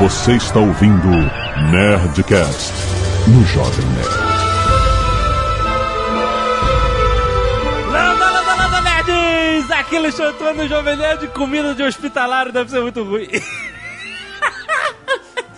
[0.00, 1.08] Você está ouvindo
[1.70, 2.72] Nerdcast
[3.28, 4.08] no Jovem Nerd.
[7.92, 9.70] Landa, landa, landa, nerds!
[9.70, 13.28] Aqui Alexandre Jovem Nerd, comida de hospitalário deve ser muito ruim.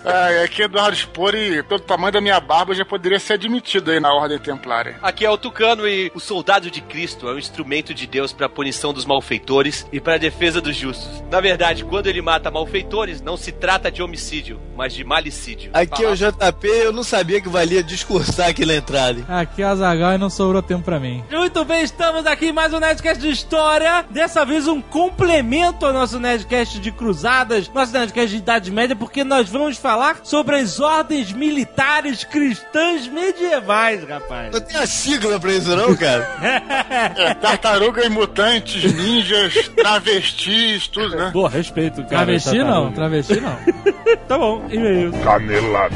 [0.05, 3.91] É, aqui é Eduardo Spor e pelo tamanho da minha barba já poderia ser admitido
[3.91, 4.96] aí na Ordem Templária.
[5.01, 8.46] Aqui é o Tucano e o soldado de Cristo é um instrumento de Deus para
[8.46, 11.23] a punição dos malfeitores e para a defesa dos justos.
[11.30, 15.70] Na verdade, quando ele mata malfeitores, não se trata de homicídio, mas de malicídio.
[15.73, 19.25] Aqui é o JP, eu não sabia que valia discursar aqui na entrada.
[19.28, 21.23] Aqui é a Zagal e não sobrou tempo pra mim.
[21.30, 24.05] Muito bem, estamos aqui em mais um Nerdcast de História.
[24.11, 29.23] Dessa vez um complemento ao nosso Nerdcast de Cruzadas, nosso Nerdcast de Idade Média, porque
[29.23, 29.91] nós vamos falar
[30.23, 34.52] sobre as ordens militares cristãs medievais, rapaz.
[34.52, 36.28] Não tem a sigla pra isso não, cara?
[36.42, 41.30] É, tartaruga e mutantes, ninjas, travestis, tudo, né?
[41.33, 42.09] Boa, respeito, cara.
[42.09, 43.59] Travesti não, travesti não.
[44.28, 45.12] Tá bom, e-mail.
[45.24, 45.95] Canelada.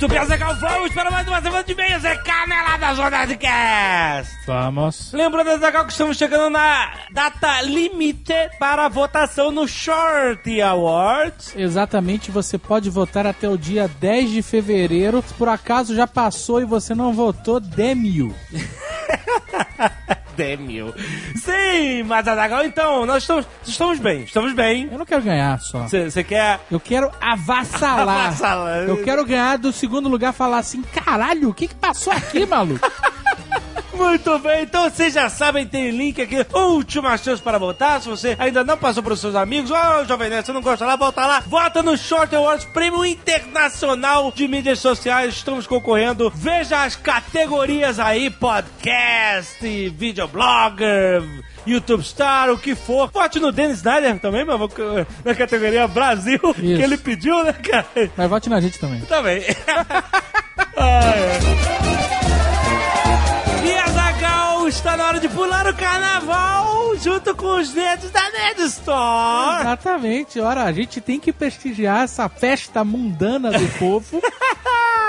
[0.00, 2.04] Muito bem, Zegal, vamos para mais uma semana de e-mails.
[2.04, 4.32] É Canelada Zona de Cast.
[4.46, 5.12] Vamos.
[5.12, 11.52] Lembrando, Zegal, que estamos chegando na data limite para a votação no Short Awards.
[11.56, 15.20] Exatamente, você pode votar até o dia 10 de fevereiro.
[15.26, 18.32] Se por acaso já passou e você não votou, demil.
[20.36, 20.94] Demil.
[21.34, 24.88] Sim, mas Azaghal, então, nós estamos, estamos bem, estamos bem.
[24.90, 25.88] Eu não quero ganhar só.
[25.88, 28.26] Você quer Eu quero avassalar.
[28.26, 28.88] Avassalar.
[28.88, 32.88] Eu quero ganhar do segundo lugar falar assim, caralho, o que que passou aqui, maluco?
[33.98, 38.00] Muito bem, então vocês já sabem, tem link aqui, última chance para votar.
[38.00, 40.86] Se você ainda não passou para os seus amigos, ô Jovem Nerd, você não gosta
[40.86, 45.34] lá, volta lá, vota no Short Awards Prêmio Internacional de Mídias Sociais.
[45.34, 46.32] Estamos concorrendo.
[46.34, 51.22] Veja as categorias aí: podcast, videoblogger.
[51.66, 53.10] YouTube Star, o que for.
[53.12, 54.70] Vote no Dennis Snyder também, vou-
[55.24, 57.86] na categoria Brasil, que ele pediu, né, cara?
[58.16, 59.00] Mas vote na gente também.
[59.02, 59.42] Também.
[63.68, 68.62] E Azagal está na hora de pular o carnaval junto com os nerds da Nerd
[68.62, 69.60] Store.
[69.60, 74.22] Exatamente, ora, a gente tem que prestigiar essa festa mundana do povo.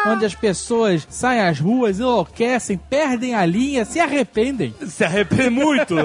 [0.07, 4.73] Onde as pessoas saem às ruas, enlouquecem, perdem a linha, se arrependem.
[4.87, 5.95] Se arrepende muito.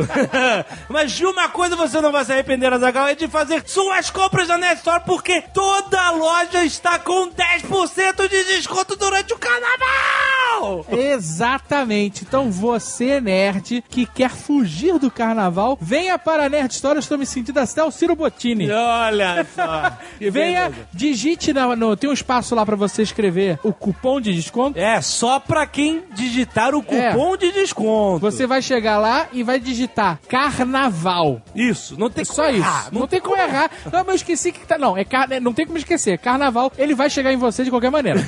[0.89, 4.49] Mas de uma coisa você não vai se arrepender, Azagal, é de fazer suas compras
[4.49, 10.85] na Nerd Store, porque toda loja está com 10% de desconto durante o carnaval.
[10.91, 12.25] Exatamente.
[12.27, 16.99] Então você, nerd, que quer fugir do carnaval, venha para a Nerd Store.
[16.99, 18.71] Estou me sentindo até o Ciro Bottini.
[18.71, 19.93] Olha só.
[20.31, 24.79] Venha, digite na- no, tem um espaço lá para você escrever o cupom de desconto.
[24.79, 28.21] É, só pra quem digitar o cupom de desconto.
[28.21, 31.43] Você vai chegar lá e vai digitar carnaval.
[31.55, 32.65] Isso, não tem É só isso.
[32.91, 33.71] Não, tem como errar.
[33.93, 34.79] Não, mas eu esqueci que tá.
[34.79, 35.29] Não, é car...
[35.43, 36.17] não tem como esquecer.
[36.19, 38.21] Carnaval, ele vai chegar em você de qualquer maneira.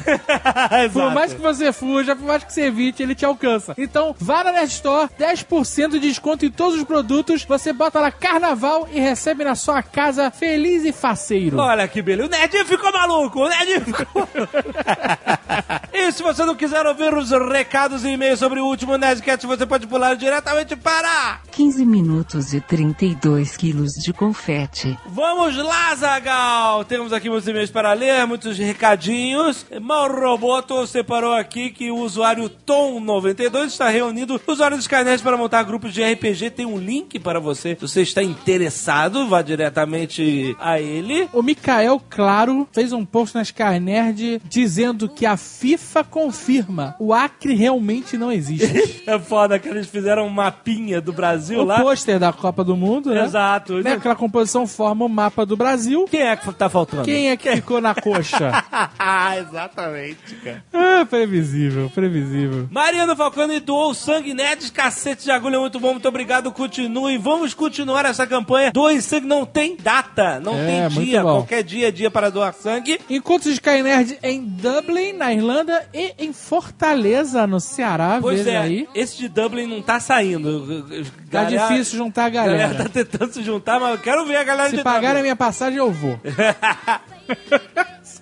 [0.92, 3.74] Por mais que você fuja, por mais que você evite, ele te alcança.
[3.78, 7.44] Então, vá na Nerd Store, 10% de desconto em todos os produtos.
[7.44, 11.58] Você bota lá carnaval e recebe na sua casa feliz e faceiro.
[11.58, 12.28] Olha que beleza.
[12.28, 13.40] O Nerdinho ficou maluco.
[13.40, 14.28] O Nerdinho ficou
[15.92, 19.64] E se você não quiser ouvir os recados e e-mails sobre o último Nerdcast, você
[19.64, 21.40] pode pular diretamente para...
[21.50, 24.96] 15 minutos e 32 quilos de confete.
[25.06, 26.84] Vamos lá, Zagal!
[26.84, 29.64] Temos aqui muitos e-mails para ler, muitos recadinhos.
[29.80, 35.62] Mal Roboto separou aqui que o usuário Tom92 está reunindo usuários do Skynet para montar
[35.62, 36.50] grupos de RPG.
[36.50, 37.74] Tem um link para você.
[37.74, 41.28] Se você está interessado, vá diretamente a ele.
[41.32, 47.12] O Mikael Claro fez um post na Sky Nerd dizendo que a FIFA confirma o
[47.12, 48.66] Acre realmente não existe.
[49.06, 51.80] É foda que eles fizeram um mapinha do Brasil o lá.
[51.80, 53.24] pôster da Copa do Mundo, né?
[53.24, 53.74] Exato.
[53.80, 53.92] Né?
[53.92, 56.06] Aquela composição forma o mapa do Brasil.
[56.10, 57.04] Quem é que tá faltando?
[57.04, 58.50] Quem é que ficou na coxa?
[59.38, 60.64] Exatamente, cara.
[60.72, 62.68] ah, previsível, previsível.
[62.70, 67.16] Mariano Falcone doou sangue nerds, cacete de agulha, muito bom, muito obrigado, continue.
[67.18, 68.72] Vamos continuar essa campanha.
[68.72, 72.54] Doe sangue, não tem data, não É, tem dia, qualquer dia é dia para doar
[72.54, 72.98] sangue.
[73.08, 78.18] Encontros de Sky Nerd em Dublin, na Irlanda, e em Fortaleza, no Ceará.
[78.20, 78.88] Pois é, aí.
[78.94, 80.82] esse de Dublin não tá saindo.
[81.30, 82.84] Tá Galera- difícil juntar a A galera galera.
[82.84, 85.22] tá tentando se juntar, mas eu quero ver a galera Se de pagarem a Dublin.
[85.22, 86.18] minha passagem, eu vou.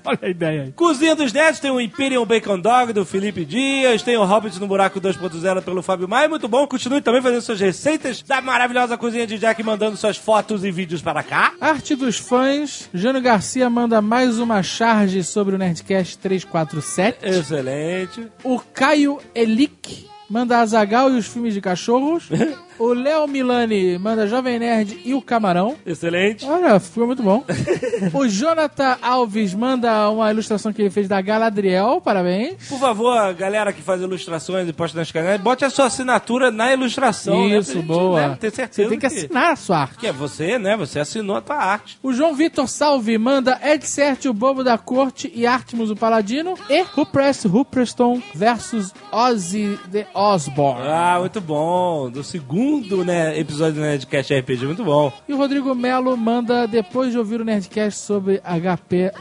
[0.06, 0.72] Olha a ideia aí.
[0.72, 4.66] Cozinha dos Netos tem o Imperial Bacon Dog do Felipe Dias, tem o Hobbit no
[4.66, 6.66] Buraco 2.0 pelo Fábio Maia, muito bom.
[6.66, 11.00] Continue também fazendo suas receitas da maravilhosa cozinha de Jack, mandando suas fotos e vídeos
[11.00, 11.54] para cá.
[11.60, 12.88] Arte dos fãs.
[12.92, 17.26] Jânio Garcia manda mais uma charge sobre o Nerdcast 347.
[17.26, 18.28] Excelente.
[18.42, 22.28] O Caio Elick manda Azagal e os filmes de cachorros.
[22.78, 25.76] O Léo Milani manda Jovem Nerd e o Camarão.
[25.86, 26.44] Excelente.
[26.44, 27.44] Olha, ficou muito bom.
[28.12, 32.68] o Jonathan Alves manda uma ilustração que ele fez da Galadriel, parabéns.
[32.68, 36.72] Por favor, galera que faz ilustrações e posta nas canais, bote a sua assinatura na
[36.72, 37.48] ilustração.
[37.48, 37.58] né?
[37.58, 38.28] Isso, Pra gente, boa.
[38.28, 39.98] né, ter certeza Você tem que assinar a sua arte.
[39.98, 40.76] Que é você, né?
[40.76, 41.98] Você assinou a tua arte.
[42.02, 46.54] O João Vitor Salve manda Ed Cert, o Bobo da Corte e Artemus o Paladino.
[46.68, 50.86] E Rupress Rupreston versus Ozzy the Osbourne.
[50.88, 52.10] Ah, muito bom.
[52.10, 52.63] Do segundo
[53.04, 55.12] né, episódio do Nerdcast RPG, muito bom.
[55.28, 59.12] E o Rodrigo Melo manda, depois de ouvir o Nerdcast sobre HP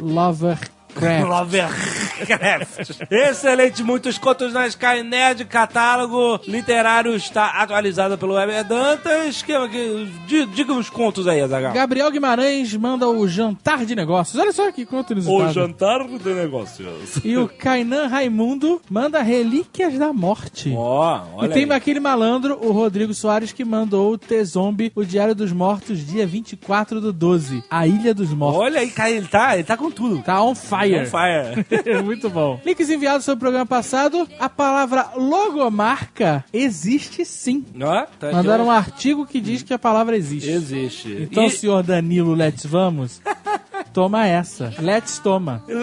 [0.96, 1.30] Lovercraft.
[1.30, 3.02] Lovercraft.
[3.12, 9.42] Excelente, muitos contos na Sky Nerd, catálogo literário está atualizado pelo Weber Dantas.
[9.42, 11.74] Que, que, di- diga uns contos aí, Azaghal.
[11.74, 14.40] Gabriel Guimarães manda o Jantar de Negócios.
[14.42, 15.54] Olha só que conto inusitado.
[15.54, 17.18] jantar de negócios.
[17.24, 20.74] E o Kainan Raimundo manda Relíquias da Morte.
[20.76, 21.72] Ó, e olha tem aí.
[21.72, 27.02] aquele malandro, o Rodrigo Soares, que mandou o T-Zombie, o Diário dos Mortos, dia 24
[27.02, 27.64] do 12.
[27.70, 28.62] A Ilha dos Mortos.
[28.62, 30.22] Olha aí, cara, ele tá, ele tá com tudo.
[30.22, 30.83] Tá on fire.
[30.86, 31.66] On fire.
[32.04, 32.60] Muito bom.
[32.66, 34.28] Links enviados sobre o programa passado.
[34.40, 37.66] A palavra logomarca existe sim.
[37.82, 40.50] Ó, tá Mandaram um artigo que diz que a palavra existe.
[40.50, 41.18] Existe.
[41.30, 43.22] Então, E- senhor Danilo Let's Vamos,
[43.84, 44.74] toma essa.
[44.80, 45.64] Let's toma.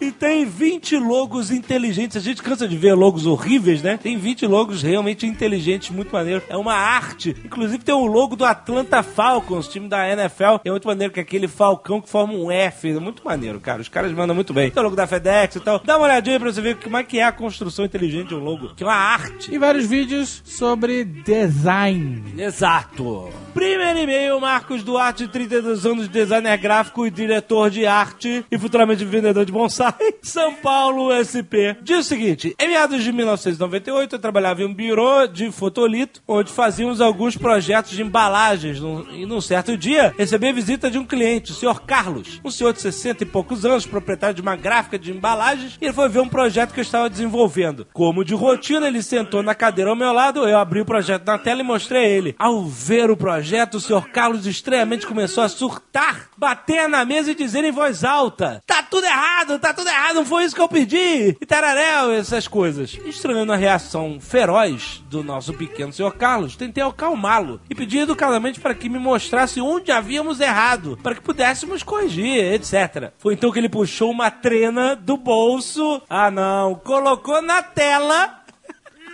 [0.00, 2.16] E tem 20 logos inteligentes.
[2.16, 3.98] A gente cansa de ver logos horríveis, né?
[4.02, 6.42] Tem 20 logos realmente inteligentes, muito maneiro.
[6.48, 7.36] É uma arte.
[7.44, 10.60] Inclusive tem o logo do Atlanta Falcons, time da NFL.
[10.64, 12.88] É muito maneiro que é aquele falcão que forma um F.
[12.88, 13.82] É muito maneiro, cara.
[13.82, 14.70] Os caras mandam muito bem.
[14.70, 15.78] Tem o logo da FedEx e tal.
[15.84, 18.38] Dá uma olhadinha pra você ver como é que é a construção inteligente de um
[18.38, 18.74] logo.
[18.74, 19.54] Que é uma arte.
[19.54, 22.22] E vários vídeos sobre design.
[22.38, 23.28] Exato.
[23.52, 29.44] Primeiro e-mail, Marcos Duarte, 32 anos, designer gráfico e diretor de arte e futuramente vendedor
[29.44, 29.92] de bonsai.
[30.22, 31.74] São Paulo, SP.
[31.82, 36.52] Diz o seguinte, em meados de 1998 eu trabalhava em um birô de fotolito, onde
[36.52, 38.78] fazíamos alguns projetos de embalagens.
[39.12, 42.72] E num certo dia, recebi a visita de um cliente, o senhor Carlos, um senhor
[42.72, 46.20] de 60 e poucos anos, proprietário de uma gráfica de embalagens, e ele foi ver
[46.20, 47.88] um projeto que eu estava desenvolvendo.
[47.92, 51.38] Como de rotina, ele sentou na cadeira ao meu lado, eu abri o projeto na
[51.38, 52.36] tela e mostrei a ele.
[52.38, 57.34] Ao ver o projeto, o senhor Carlos estranhamente começou a surtar, bater na mesa e
[57.34, 60.68] dizer em voz alta: Tá tudo errado, tá tudo errado, não foi isso que eu
[60.68, 61.36] pedi!
[61.40, 62.98] E tararéu, essas coisas.
[63.04, 68.74] Estranhando a reação feroz do nosso pequeno senhor Carlos, tentei acalmá-lo e pedi educadamente para
[68.74, 73.12] que me mostrasse onde havíamos errado, para que pudéssemos corrigir, etc.
[73.18, 78.39] Foi então que ele puxou uma trena do bolso, ah não, colocou na tela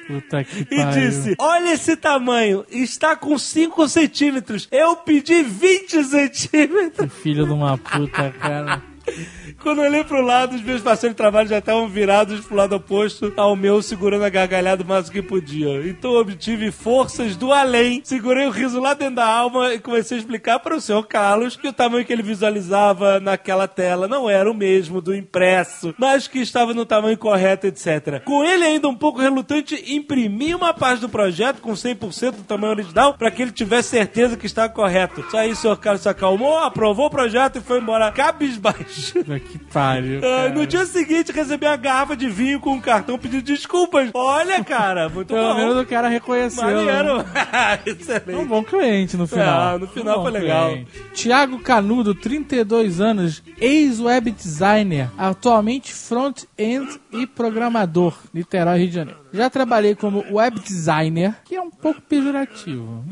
[0.06, 0.90] Puta que e pariu.
[0.92, 4.68] disse: Olha esse tamanho, está com 5 centímetros.
[4.70, 7.12] Eu pedi 20 centímetros.
[7.22, 8.82] Filho de uma puta, cara.
[9.62, 12.76] Quando eu olhei pro lado, os meus parceiros de trabalho já estavam virados pro lado
[12.76, 15.88] oposto ao meu, segurando a gargalhada o máximo que podia.
[15.88, 20.16] Então eu obtive forças do além, segurei o riso lá dentro da alma e comecei
[20.16, 24.30] a explicar para o senhor Carlos que o tamanho que ele visualizava naquela tela não
[24.30, 28.22] era o mesmo do impresso, mas que estava no tamanho correto, etc.
[28.24, 32.72] Com ele ainda um pouco relutante, imprimi uma parte do projeto com 100% do tamanho
[32.72, 35.24] original para que ele tivesse certeza que estava correto.
[35.30, 39.14] Só aí o senhor Carlos se acalmou, aprovou o projeto e foi embora cabisbaixo.
[39.50, 40.20] Que pariu.
[40.24, 44.10] Ah, no dia seguinte, recebi uma garrafa de vinho com um cartão pedindo desculpas.
[44.14, 45.54] Olha, cara, muito Pelo bom.
[45.54, 46.64] menos o cara reconheceu.
[46.64, 47.18] Maneiro.
[47.32, 47.78] né?
[47.84, 48.44] É um Excelente.
[48.46, 49.74] bom cliente no final.
[49.74, 50.70] Ah, no final Um foi legal.
[50.70, 50.90] cliente.
[51.14, 59.20] Tiago Canudo, 32 anos, ex-web designer, atualmente front-end e programador, Niterói, Rio de Janeiro.
[59.32, 63.04] Já trabalhei como web designer, que é um pouco pejorativo.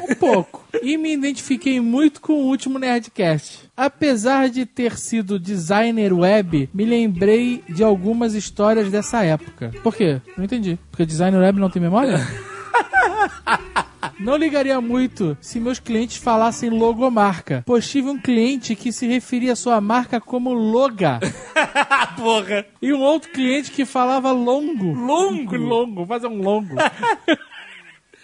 [0.00, 0.64] um pouco.
[0.82, 3.70] E me identifiquei muito com o último Nerdcast.
[3.76, 9.72] Apesar de ter sido designer web, me lembrei de algumas histórias dessa época.
[9.82, 10.20] Por quê?
[10.36, 10.78] Não entendi.
[10.90, 12.18] Porque designer web não tem memória?
[14.20, 19.52] Não ligaria muito se meus clientes falassem logomarca, pois tive um cliente que se referia
[19.52, 21.18] à sua marca como loga
[22.16, 22.64] Porra.
[22.80, 24.92] e um outro cliente que falava longo.
[24.94, 25.56] Longo?
[25.56, 26.74] Longo, fazer um longo.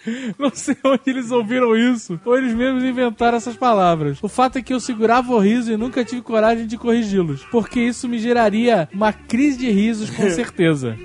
[0.37, 4.17] Não sei onde eles ouviram isso, ou eles mesmos inventaram essas palavras.
[4.21, 7.79] O fato é que eu segurava o riso e nunca tive coragem de corrigi-los, porque
[7.79, 10.97] isso me geraria uma crise de risos com certeza.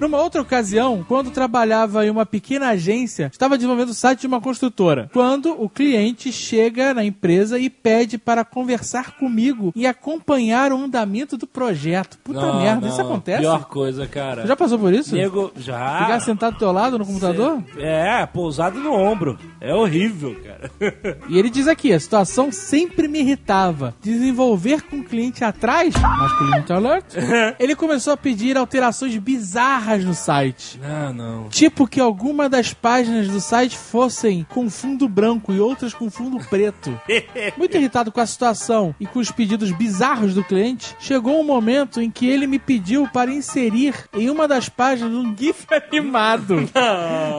[0.00, 4.40] Numa outra ocasião, quando trabalhava em uma pequena agência, estava desenvolvendo o site de uma
[4.40, 5.10] construtora.
[5.12, 11.36] Quando o cliente chega na empresa e pede para conversar comigo e acompanhar o andamento
[11.36, 12.18] do projeto.
[12.22, 12.88] Puta Não, merda, não.
[12.88, 13.40] isso acontece?
[13.40, 14.46] Pior coisa, cara.
[14.46, 15.14] Já passou por isso?
[15.14, 15.98] Nego, já.
[16.02, 17.62] Ficar sentado do teu lado no computador?
[17.76, 19.38] É, pousado no ombro.
[19.60, 20.70] É horrível, cara.
[21.28, 23.94] E ele diz aqui, a situação sempre me irritava.
[24.02, 27.04] Desenvolver com o cliente atrás, masculinity alert,
[27.58, 30.80] ele começou a pedir alterações bizarras no site.
[30.82, 31.48] Ah, não.
[31.48, 36.38] Tipo que alguma das páginas do site fossem com fundo branco e outras com fundo
[36.48, 36.98] preto.
[37.56, 42.00] Muito irritado com a situação e com os pedidos bizarros do cliente, chegou um momento
[42.00, 46.68] em que ele me pediu para inserir em uma das páginas um GIF animado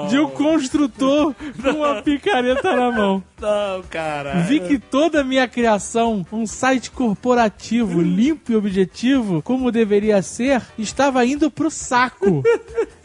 [0.09, 3.23] de um construtor com uma picareta na mão.
[3.39, 4.41] Não, cara.
[4.41, 10.61] Vi que toda a minha criação, um site corporativo limpo e objetivo, como deveria ser,
[10.77, 12.43] estava indo pro saco.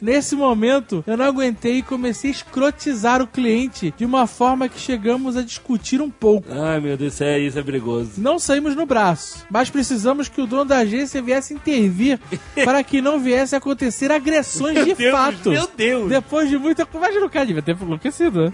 [0.00, 4.78] Nesse momento, eu não aguentei e comecei a escrotizar o cliente de uma forma que
[4.78, 6.46] chegamos a discutir um pouco.
[6.52, 8.12] Ai, meu Deus, isso é, isso é perigoso.
[8.18, 12.18] Não saímos no braço, mas precisamos que o dono da agência viesse intervir
[12.64, 15.50] para que não viesse a acontecer agressões de Deus, fato.
[15.50, 16.08] meu Deus.
[16.08, 16.86] Depois de muita.
[16.94, 18.44] Imagina o cara devia ter enlouquecido.
[18.50, 18.52] né?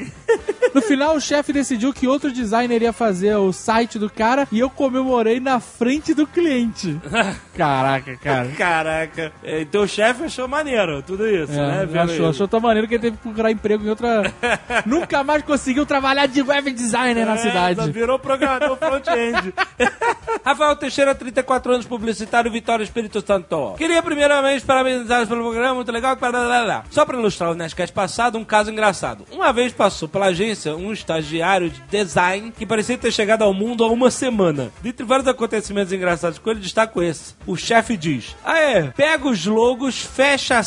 [0.74, 4.58] No final, o chefe decidiu que outro designer ia fazer o site do cara e
[4.58, 6.98] eu comemorei na frente do cliente.
[7.56, 8.48] Caraca, cara.
[8.58, 9.32] Caraca.
[9.42, 11.82] É, Então o chefe achou maneiro tudo isso, né?
[11.82, 12.26] É, Vendo achou, isso.
[12.26, 14.32] achou tão maneiro que ele teve que procurar emprego em outra.
[14.86, 17.80] Nunca mais conseguiu trabalhar de web designer na É, cidade.
[17.80, 19.52] só virou programador front-end.
[20.44, 23.74] Rafael Teixeira, 34 anos, publicitário, Vitória Espírito Santo.
[23.78, 26.16] Queria primeiramente parabenizá-los pelo programa, muito legal.
[26.16, 26.84] parará.
[26.90, 29.24] Só para ilustrar o Nerdcast passado, um caso engraçado.
[29.32, 33.84] Uma vez passou pela agência um estagiário de design que parecia ter chegado ao mundo
[33.84, 34.70] há uma semana.
[34.82, 37.34] Dentre vários acontecimentos engraçados com ele, destaco esse.
[37.46, 40.62] O chefe diz: Ah, é, pega os logos, fecha a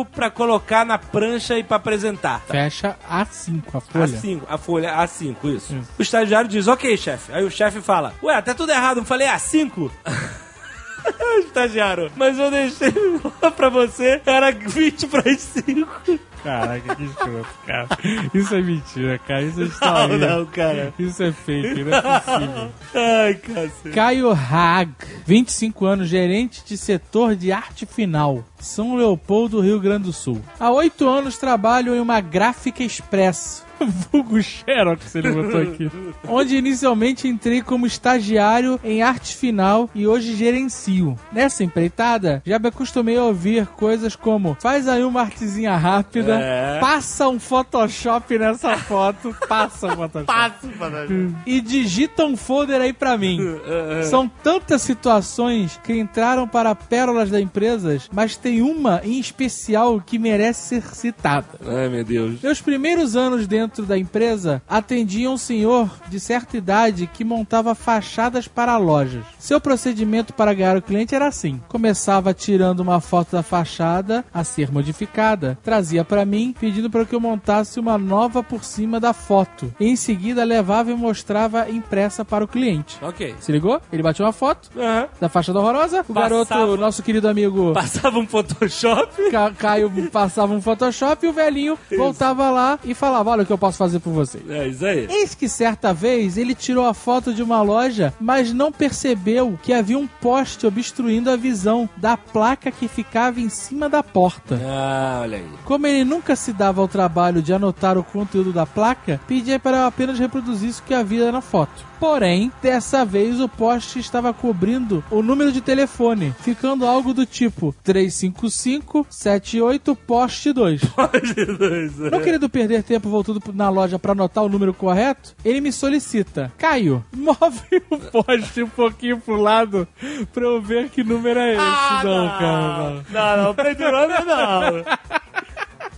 [0.00, 2.40] 5 pra colocar na prancha e pra apresentar.
[2.46, 4.06] Fecha A5, a folha.
[4.06, 5.80] A5, a folha A5, isso.
[5.98, 7.32] O estagiário diz, ok, chefe.
[7.32, 9.90] Aí o chefe fala, ué, tá tudo errado, não falei A5?
[11.40, 12.92] estagiário, mas eu deixei
[13.56, 16.20] pra você, era 20 para as 5.
[16.42, 17.88] Caraca, que escroto, cara.
[18.32, 19.42] Isso é mentira, cara.
[19.42, 20.18] Isso é Não, história.
[20.18, 20.94] não, cara.
[20.98, 22.70] Isso é fake, não é possível.
[22.94, 23.90] Ai, cacete.
[23.94, 24.90] Caio Hag,
[25.26, 30.40] 25 anos, gerente de setor de arte final, São Leopoldo, Rio Grande do Sul.
[30.58, 33.64] Há oito anos trabalho em uma gráfica expresso.
[34.12, 35.90] Vulgo Xerox, ele botou aqui.
[36.28, 41.18] Onde inicialmente entrei como estagiário em arte final e hoje gerencio.
[41.32, 46.78] Nessa empreitada, já me acostumei a ouvir coisas como faz aí uma artezinha rápida, É.
[46.80, 51.06] passa um Photoshop nessa foto, passa um Photoshop Passo, para
[51.46, 53.38] e digita um folder aí pra mim.
[54.08, 60.18] São tantas situações que entraram para pérolas da empresa, mas tem uma em especial que
[60.18, 61.46] merece ser citada.
[61.66, 62.40] Ai, meu Deus.
[62.42, 68.46] Meus primeiros anos dentro da empresa atendia um senhor de certa idade que montava fachadas
[68.48, 69.24] para lojas.
[69.38, 74.42] Seu procedimento para ganhar o cliente era assim: começava tirando uma foto da fachada a
[74.44, 79.12] ser modificada, trazia para mim pedindo para que eu montasse uma nova por cima da
[79.12, 79.72] foto.
[79.80, 82.98] Em seguida levava e mostrava impressa para o cliente.
[83.02, 83.34] Ok.
[83.40, 83.80] Se ligou?
[83.92, 85.08] Ele bateu uma foto Aham.
[85.20, 86.00] da fachada horrorosa.
[86.08, 86.44] O Passava.
[86.54, 89.30] garoto, nosso querido amigo Passava um Photoshop.
[89.30, 93.52] Ca- Caio passava um Photoshop e o velhinho voltava lá e falava: Olha o que
[93.52, 94.40] eu posso fazer por você.
[94.48, 95.06] É isso aí.
[95.08, 99.72] Eis que certa vez ele tirou a foto de uma loja, mas não percebeu que
[99.72, 104.58] havia um poste obstruindo a visão da placa que ficava em cima da porta.
[104.64, 105.48] Ah, olha aí.
[105.64, 109.78] Como ele nunca se dava ao trabalho de anotar o conteúdo da placa, pedia para
[109.78, 111.90] eu apenas reproduzir isso que havia na foto.
[112.00, 117.74] Porém, dessa vez o poste estava cobrindo o número de telefone, ficando algo do tipo
[117.84, 120.80] 355 78 poste 2.
[122.10, 126.52] Não querendo perder tempo voltando na loja para anotar o número correto, ele me solicita:
[126.58, 129.86] Caio, move o poste um pouquinho pro lado
[130.32, 132.04] pra eu ver que número é esse.
[132.04, 133.04] não, cara, não.
[133.10, 134.84] Não, não, pendurando não.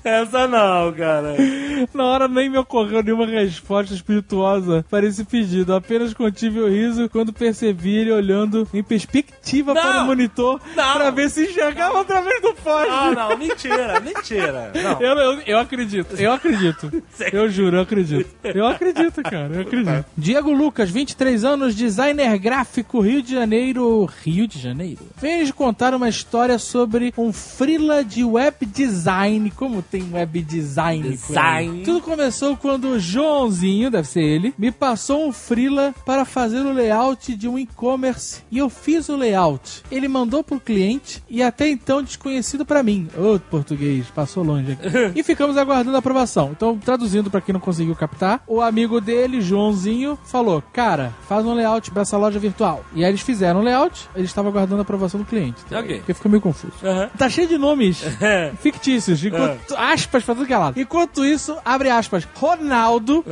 [0.04, 1.36] Essa não, cara.
[1.94, 5.74] Na hora nem me ocorreu nenhuma resposta espirituosa para esse pedido.
[5.74, 9.82] Apenas contive o riso quando percebi ele olhando em perspectiva Não!
[9.82, 10.92] para o monitor Não!
[10.92, 12.88] para ver se enxergava através do poste.
[12.90, 14.72] Não, não, mentira, mentira.
[14.74, 15.00] Não.
[15.00, 17.02] Eu, eu, eu acredito, eu acredito.
[17.32, 18.30] Eu juro, eu acredito.
[18.44, 20.04] Eu acredito, cara, eu acredito.
[20.16, 24.08] Diego Lucas, 23 anos, designer gráfico, Rio de Janeiro.
[24.24, 25.00] Rio de Janeiro?
[25.20, 29.50] Venho de contar uma história sobre um freela de web design.
[29.50, 31.10] Como tem web design?
[31.10, 31.82] Design.
[31.84, 36.72] Tudo começou quando o Joãozinho, deve ser ele, me passou um freela para fazer o
[36.72, 39.82] layout de um e-commerce e eu fiz o layout.
[39.90, 43.06] Ele mandou pro cliente e até então desconhecido para mim.
[43.14, 44.88] Ô, português, passou longe aqui.
[45.14, 46.52] e ficamos aguardando a aprovação.
[46.52, 51.52] Então, traduzindo para quem não conseguiu captar, o amigo dele, Joãozinho, falou: "Cara, faz um
[51.52, 52.82] layout para essa loja virtual".
[52.94, 55.60] E aí eles fizeram o layout, ele estava aguardando a aprovação do cliente.
[55.70, 55.98] Ok.
[55.98, 56.72] Porque fica meio confuso.
[56.82, 57.10] Aham.
[57.18, 58.02] Tá cheio de nomes
[58.62, 59.22] fictícios.
[59.22, 60.80] Enquanto aspas pra tudo que é lado.
[60.80, 63.24] Enquanto isso, abre aspas, Ronaldo,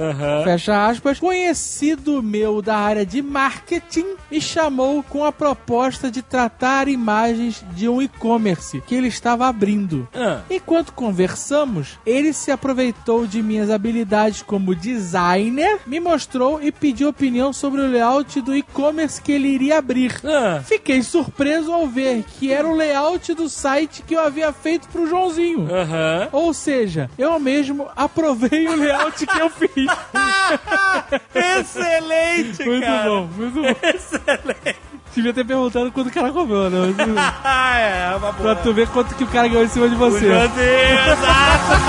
[0.44, 6.88] fecha aspas, conhecido meu da área de marketing, me chamou com a proposta de tratar
[6.88, 10.08] imagens de um e-commerce que ele estava abrindo.
[10.14, 10.40] Ah.
[10.50, 17.52] Enquanto conversamos, ele se aproveitou de minhas habilidades como designer, me mostrou e pediu opinião
[17.52, 20.20] sobre o layout do e-commerce que ele iria abrir.
[20.24, 20.60] Ah.
[20.64, 25.06] Fiquei surpreso ao ver que era o layout do site que eu havia feito pro
[25.06, 25.68] Joãozinho.
[25.72, 26.28] Aham.
[26.40, 29.68] Ou seja, eu mesmo aprovei o layout que eu fiz.
[31.34, 33.08] Excelente, muito cara.
[33.10, 33.76] bom, muito bom.
[33.82, 34.76] Excelente.
[35.14, 36.94] Devia ter perguntado quanto o cara comeu, né?
[37.44, 38.56] Ah, é, uma pra boa.
[38.56, 40.26] tu ver quanto que o cara ganhou em cima de você.
[40.26, 41.80] Meu Deus, exato.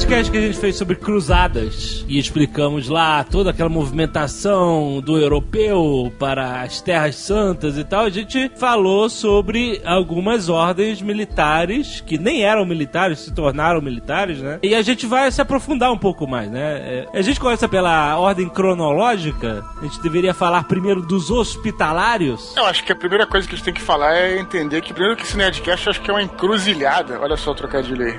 [0.00, 5.18] No Nerdcast que a gente fez sobre cruzadas e explicamos lá toda aquela movimentação do
[5.18, 12.16] europeu para as terras santas e tal, a gente falou sobre algumas ordens militares que
[12.16, 14.58] nem eram militares, se tornaram militares, né?
[14.62, 16.78] E a gente vai se aprofundar um pouco mais, né?
[16.78, 22.56] É, A gente começa pela ordem cronológica, a gente deveria falar primeiro dos hospitalários.
[22.56, 24.94] Eu acho que a primeira coisa que a gente tem que falar é entender que,
[24.94, 27.20] primeiro que esse Nerdcast acho que é uma encruzilhada.
[27.20, 28.18] Olha só o trocadilho aí.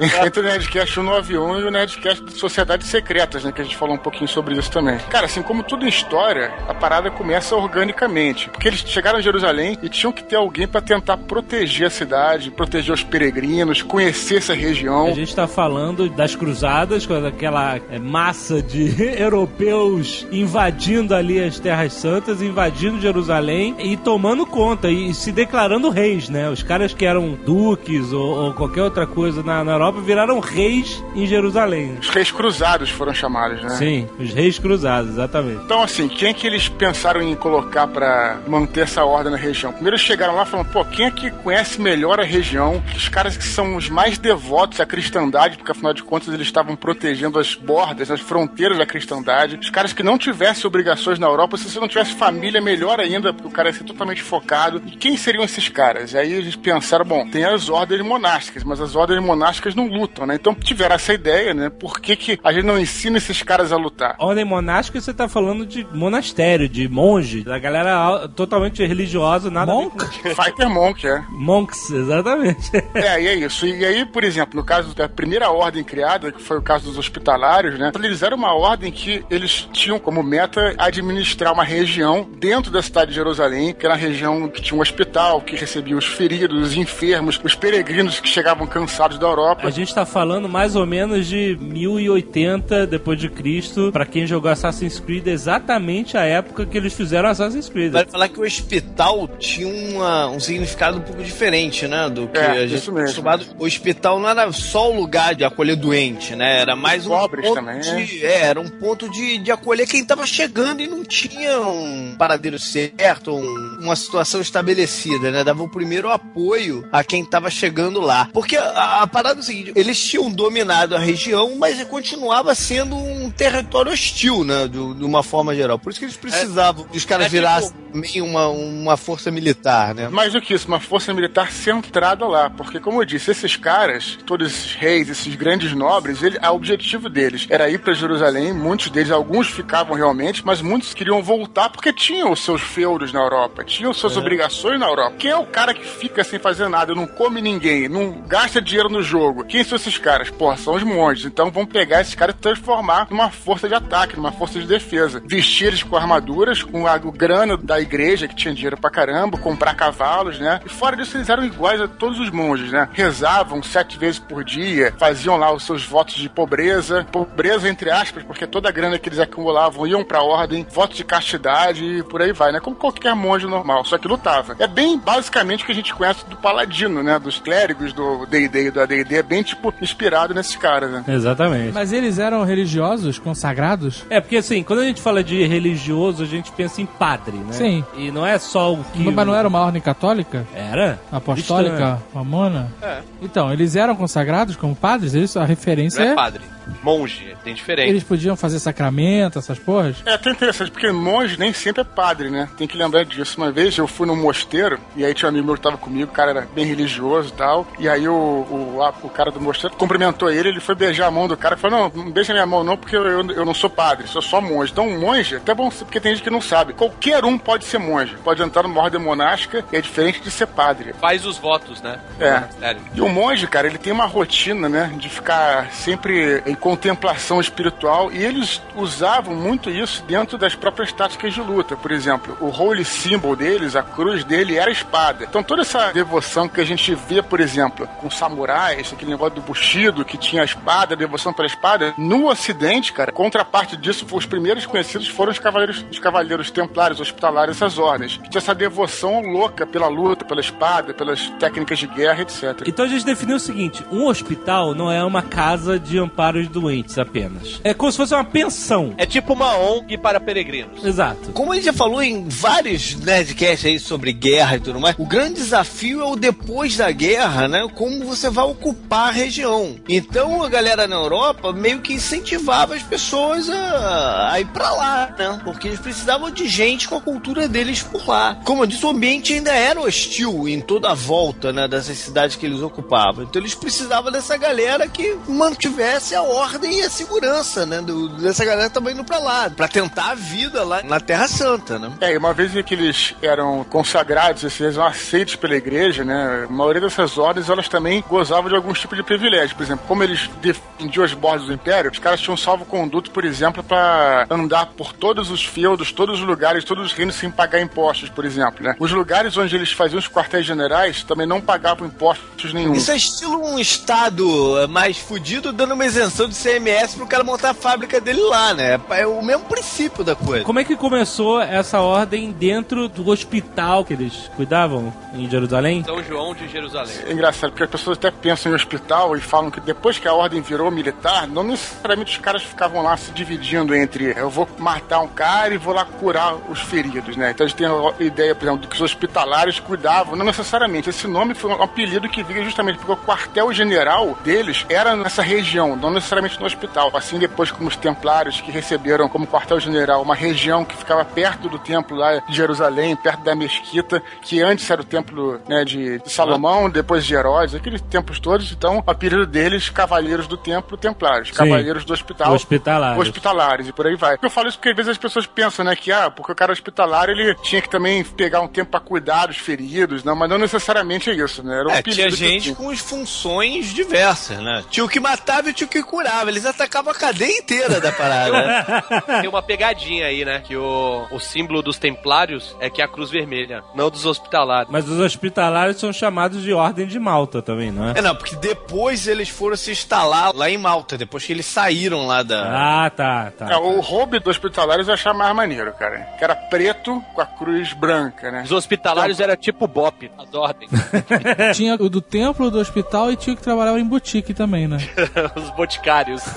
[0.26, 3.52] Entre o Nerdcast 191 e o Nerdcast de Sociedades Secretas, né?
[3.52, 4.98] Que a gente falou um pouquinho sobre isso também.
[5.10, 8.48] Cara, assim, como tudo em história, a parada começa organicamente.
[8.50, 12.50] Porque eles chegaram a Jerusalém e tinham que ter alguém pra tentar proteger a cidade,
[12.50, 15.08] proteger os peregrinos, conhecer essa região.
[15.08, 21.58] A gente tá falando das cruzadas, com aquela é, massa de europeus invadindo ali as
[21.58, 26.48] terras santas, invadindo Jerusalém e tomando conta e se declarando reis, né?
[26.48, 31.02] Os caras que eram duques ou, ou qualquer outra coisa na, na Europa viraram reis
[31.14, 31.96] em Jerusalém.
[32.00, 33.70] Os reis cruzados foram chamados, né?
[33.70, 35.62] Sim, os reis cruzados, exatamente.
[35.64, 39.72] Então, assim, quem que eles pensaram em colocar pra manter essa ordem na região?
[39.72, 42.82] Primeiro eles chegaram lá falando, pô, quem é que conhece melhor a região?
[42.94, 46.76] Os caras que são os mais devotos à cristandade, porque afinal de contas eles estavam
[46.76, 49.58] protegendo as bordas, as fronteiras da cristandade.
[49.60, 53.32] Os caras que não tivessem obrigações na Europa, se você não tivesse família, melhor ainda,
[53.32, 54.82] porque o cara ia ser totalmente focado.
[54.86, 56.14] E quem seriam esses caras?
[56.14, 60.34] Aí eles pensaram, bom, tem as ordens monásticas, mas as ordens monásticas não lutam, né?
[60.34, 61.70] Então tiveram essa ideia, né?
[61.70, 64.16] Por que, que a gente não ensina esses caras a lutar?
[64.18, 69.72] Ordem monástica, você tá falando de monastério, de monge, da galera al- totalmente religiosa, nada
[69.72, 69.96] Monk?
[70.34, 71.22] Fighter Monk, é.
[71.30, 72.70] Monks, exatamente.
[72.94, 73.66] É, e é isso.
[73.66, 76.98] E aí, por exemplo, no caso da primeira ordem criada, que foi o caso dos
[76.98, 77.92] hospitalários, né?
[78.02, 83.10] Eles eram uma ordem que eles tinham como meta administrar uma região dentro da cidade
[83.10, 86.76] de Jerusalém, que era uma região que tinha um hospital, que recebia os feridos, os
[86.76, 89.66] enfermos, os peregrinos que chegavam cansados da Europa.
[89.66, 94.50] A gente tá falando mais ou menos de 1080 depois de Cristo, pra quem jogou
[94.50, 97.92] Assassin's Creed, exatamente a época que eles fizeram Assassin's Creed.
[97.92, 102.08] Vale falar que o hospital tinha uma- um significado um pouco diferente, né?
[102.08, 103.04] Do que É, a gente isso mesmo.
[103.04, 103.46] acostumado.
[103.58, 106.60] O hospital não era só o lugar de acolher doente, né?
[106.60, 110.04] Era mais um pobres ponto também, de, é, era um ponto de, de acolher quem
[110.04, 115.44] tava chegando e não tinha um paradeiro certo, um- uma situação estabelecida, né?
[115.44, 118.28] Dava o primeiro apoio a quem tava chegando lá.
[118.32, 122.96] Porque a, a parada é o seguinte, eles tinham dominado a região, mas continuava sendo
[122.96, 124.66] um território hostil, né?
[124.68, 125.78] De, de uma forma geral.
[125.78, 129.30] Por isso que eles precisavam que os caras é tipo- virassem meio uma, uma força
[129.30, 130.08] militar, né?
[130.08, 132.50] Mais do que isso, uma força militar centrada lá.
[132.50, 137.08] Porque, como eu disse, esses caras, todos esses reis, esses grandes nobres, ele, o objetivo
[137.08, 138.52] deles era ir para Jerusalém.
[138.52, 143.20] Muitos deles, alguns ficavam realmente, mas muitos queriam voltar porque tinham os seus feudos na
[143.20, 145.16] Europa, tinham suas obrigações na Europa.
[145.18, 148.88] Quem é o cara que fica sem fazer nada, não come ninguém, não gasta dinheiro
[148.90, 149.44] no jogo?
[149.44, 150.28] Quem são esses caras?
[150.30, 151.26] Porra, são os monges.
[151.26, 155.22] Então vão pegar esses caras e transformar numa força de ataque, numa força de defesa.
[155.24, 159.74] Vestir eles com armaduras, com a grana da igreja, que tinha dinheiro pra caramba, comprar
[159.74, 160.60] cavalos, né?
[160.64, 162.88] E fora disso, eles eram iguais a todos os monges, né?
[162.92, 168.22] Rezavam sete vezes por dia, faziam lá os seus votos de pobreza, pobreza entre aspas,
[168.22, 172.22] porque toda a grana que eles acumulavam iam pra ordem, votos de castidade e por
[172.22, 172.60] aí vai, né?
[172.60, 174.56] Como qualquer monge normal, só que lutava.
[174.58, 177.18] É bem basicamente o que a gente conhece do paladino, né?
[177.18, 181.04] Dos clérigos do D&D e do AD&D, é bem, tipo, inspirado nesses caras, né?
[181.06, 181.72] Exatamente.
[181.72, 184.04] Mas eles eram religiosos, consagrados?
[184.08, 187.52] É, porque assim, quando a gente fala de religioso, a gente pensa em padre, né?
[187.52, 187.84] Sim.
[187.96, 189.10] E não é só o que.
[189.10, 190.46] Mas não era uma ordem católica?
[190.54, 190.98] Era?
[191.12, 192.00] Apostólica?
[192.12, 192.72] Romana?
[192.80, 193.00] É.
[193.20, 195.14] Então, eles eram consagrados como padres?
[195.14, 196.12] Isso, a referência Não é...
[196.12, 196.42] é padre.
[196.82, 197.88] Monge, tem diferente.
[197.90, 199.96] Eles podiam fazer sacramento, essas porras?
[200.06, 202.48] É até interessante, porque monge nem sempre é padre, né?
[202.56, 203.36] Tem que lembrar disso.
[203.40, 206.10] Uma vez eu fui num mosteiro, e aí tinha um amigo meu que tava comigo,
[206.10, 209.40] o cara era bem religioso e tal, e aí o, o, a- o cara do
[209.40, 212.32] mosteiro cumprimentou ele, ele foi beijar a mão do cara e falou, não, não beija
[212.32, 214.72] minha mão não, porque eu, eu, eu não sou padre, sou só monge.
[214.72, 216.72] Então monge, até bom, porque tem gente que não sabe.
[216.72, 220.46] Qualquer um pode ser monge, pode entrar numa ordem monástica, e é diferente de ser
[220.46, 220.92] padre.
[221.00, 221.98] Faz os votos, né?
[222.20, 222.42] É.
[222.58, 222.80] Sério.
[222.94, 228.12] E o monge, cara, ele tem uma rotina, né, de ficar sempre em contemplação espiritual
[228.12, 231.76] e eles usavam muito isso dentro das próprias táticas de luta.
[231.76, 235.24] Por exemplo, o holy symbol deles, a cruz dele era a espada.
[235.24, 239.40] Então toda essa devoção que a gente vê, por exemplo, com samurais, aquele negócio do
[239.40, 244.26] bushido que tinha a espada, a devoção pela espada, no ocidente, cara, contraparte disso, os
[244.26, 248.16] primeiros conhecidos foram os cavaleiros, os cavaleiros templários, hospitalários, essas ordens.
[248.16, 252.62] Que tinha essa devoção louca pela luta, pela espada, pelas técnicas de guerra, etc.
[252.66, 256.98] Então a gente definiu o seguinte: um hospital não é uma casa de amparo doentes
[256.98, 257.60] apenas.
[257.62, 258.94] É como se fosse uma pensão.
[258.96, 260.84] É tipo uma ONG para peregrinos.
[260.84, 261.32] Exato.
[261.32, 265.06] Como a gente já falou em vários Nerdcasts aí sobre guerra e tudo mais, o
[265.06, 267.68] grande desafio é o depois da guerra, né?
[267.74, 269.76] Como você vai ocupar a região.
[269.88, 275.14] Então a galera na Europa meio que incentivava as pessoas a, a ir pra lá,
[275.18, 275.40] né?
[275.44, 278.38] Porque eles precisavam de gente com a cultura deles por lá.
[278.44, 281.68] Como eu disse, o ambiente ainda era hostil em toda a volta, né?
[281.68, 283.24] Dessas cidades que eles ocupavam.
[283.24, 286.37] Então eles precisavam dessa galera que mantivesse a ordem
[286.70, 287.80] e a segurança, né?
[287.80, 289.50] Do- dessa galera também indo pra lá.
[289.50, 291.92] Pra tentar a vida lá na Terra Santa, né?
[292.00, 296.46] É, e uma vez que eles eram consagrados, esses eram aceitos pela igreja, né?
[296.48, 299.52] A maioria dessas ordens, elas também gozavam de alguns tipos de privilégios.
[299.52, 300.28] Por exemplo, como eles
[300.78, 305.30] defendiam as bordas do império, os caras tinham salvo-conduto, por exemplo, para andar por todos
[305.30, 308.76] os feudos, todos os lugares, todos os reinos sem pagar impostos, por exemplo, né?
[308.78, 312.74] Os lugares onde eles faziam os quartéis generais também não pagavam impostos nenhum.
[312.74, 317.50] Isso é estilo um estado mais fudido dando uma isenção de CMS pro cara montar
[317.50, 318.80] a fábrica dele lá, né?
[318.90, 320.44] É o mesmo princípio da coisa.
[320.44, 325.82] Como é que começou essa ordem dentro do hospital que eles cuidavam em Jerusalém?
[325.84, 326.94] São João de Jerusalém.
[327.06, 330.14] É engraçado, porque as pessoas até pensam em hospital e falam que depois que a
[330.14, 335.00] ordem virou militar, não necessariamente os caras ficavam lá se dividindo entre eu vou matar
[335.00, 337.30] um cara e vou lá curar os feridos, né?
[337.30, 340.90] Então a gente tem a ideia, por exemplo, de que os hospitalários cuidavam, não necessariamente.
[340.90, 345.76] Esse nome foi um apelido que veio justamente porque o quartel-general deles era nessa região,
[345.76, 346.90] não necessariamente no hospital.
[346.94, 351.58] Assim, depois, como os templários que receberam como quartel-general uma região que ficava perto do
[351.58, 356.70] templo lá de Jerusalém, perto da mesquita, que antes era o templo né, de Salomão,
[356.70, 358.50] depois de Herodes, aqueles templos todos.
[358.52, 362.32] Então, o apelido deles, Cavaleiros do Templo Templários, Cavaleiros do Hospital.
[362.32, 363.06] Hospitalários.
[363.06, 364.16] Hospitalares, e por aí vai.
[364.22, 366.52] Eu falo isso porque às vezes as pessoas pensam, né, que, ah, porque o cara
[366.52, 370.38] hospitalar, ele tinha que também pegar um tempo pra cuidar dos feridos, não, mas não
[370.38, 371.58] necessariamente é isso, né?
[371.60, 372.54] Era um É, tinha gente tinha.
[372.54, 374.64] com funções diversas, né?
[374.70, 376.30] Tinha o que matava e tinha o que curava.
[376.30, 378.32] Eles atacavam a cadeia inteira da parada.
[378.32, 378.64] né?
[379.20, 380.40] Tem uma pegadinha aí, né?
[380.40, 384.70] Que o, o símbolo dos templários é que é a cruz vermelha, não dos hospitalários.
[384.70, 387.98] Mas os hospitalários são chamados de Ordem de Malta também, não é?
[387.98, 392.06] É, não, porque depois eles foram se instalar lá em Malta, depois que eles saíram
[392.06, 392.84] lá da.
[392.84, 393.50] Ah, tá, tá.
[393.50, 396.08] É, o hobby dos hospitalários eu achava mais maneiro, cara.
[396.18, 398.42] Que era preto com a cruz branca, né?
[398.44, 400.70] Os hospitalários era tipo Bop, as ordens.
[401.54, 404.78] Tinha o do templo, do hospital e tinha o que trabalhava em boutique também, né?
[405.36, 406.22] os boticários.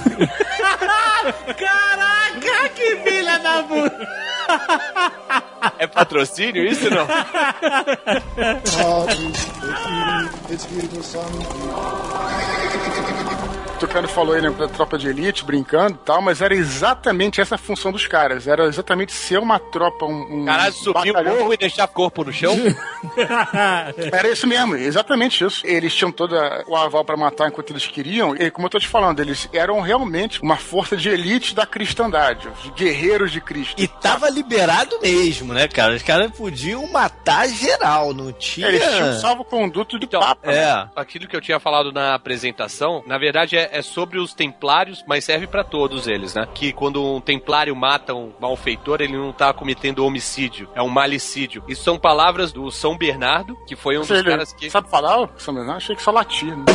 [1.57, 4.07] Caraca, que filha da puta!
[5.77, 7.05] É patrocínio isso não?
[13.81, 17.41] O Tucano falou aí, né, da tropa de elite, brincando e tal, mas era exatamente
[17.41, 18.47] essa a função dos caras.
[18.47, 20.41] Era exatamente ser uma tropa, um.
[20.41, 22.55] um Caralho, subir o morro e deixar corpo no chão?
[24.13, 25.65] Era isso mesmo, exatamente isso.
[25.65, 26.35] Eles tinham todo
[26.67, 29.81] o aval pra matar enquanto eles queriam, e como eu tô te falando, eles eram
[29.81, 33.81] realmente uma força de elite da cristandade, os guerreiros de Cristo.
[33.81, 35.95] E tava liberado mesmo, né, cara?
[35.95, 38.67] Os caras podiam matar geral, não tinha.
[38.67, 40.51] Eles tinham salvo-conduto de Então, papa.
[40.51, 40.87] É.
[40.95, 45.23] Aquilo que eu tinha falado na apresentação, na verdade é, é sobre os templários, mas
[45.23, 46.47] serve pra todos eles, né?
[46.53, 51.63] Que quando um templário mata um malfeitor, ele não tá cometendo homicídio, é um malicídio.
[51.67, 54.69] Isso são palavras do São Bernardo, que foi um dos Ele caras que...
[54.69, 55.77] sabe falar, São Bernardo?
[55.77, 56.55] Achei que só latia.
[56.55, 56.65] Né?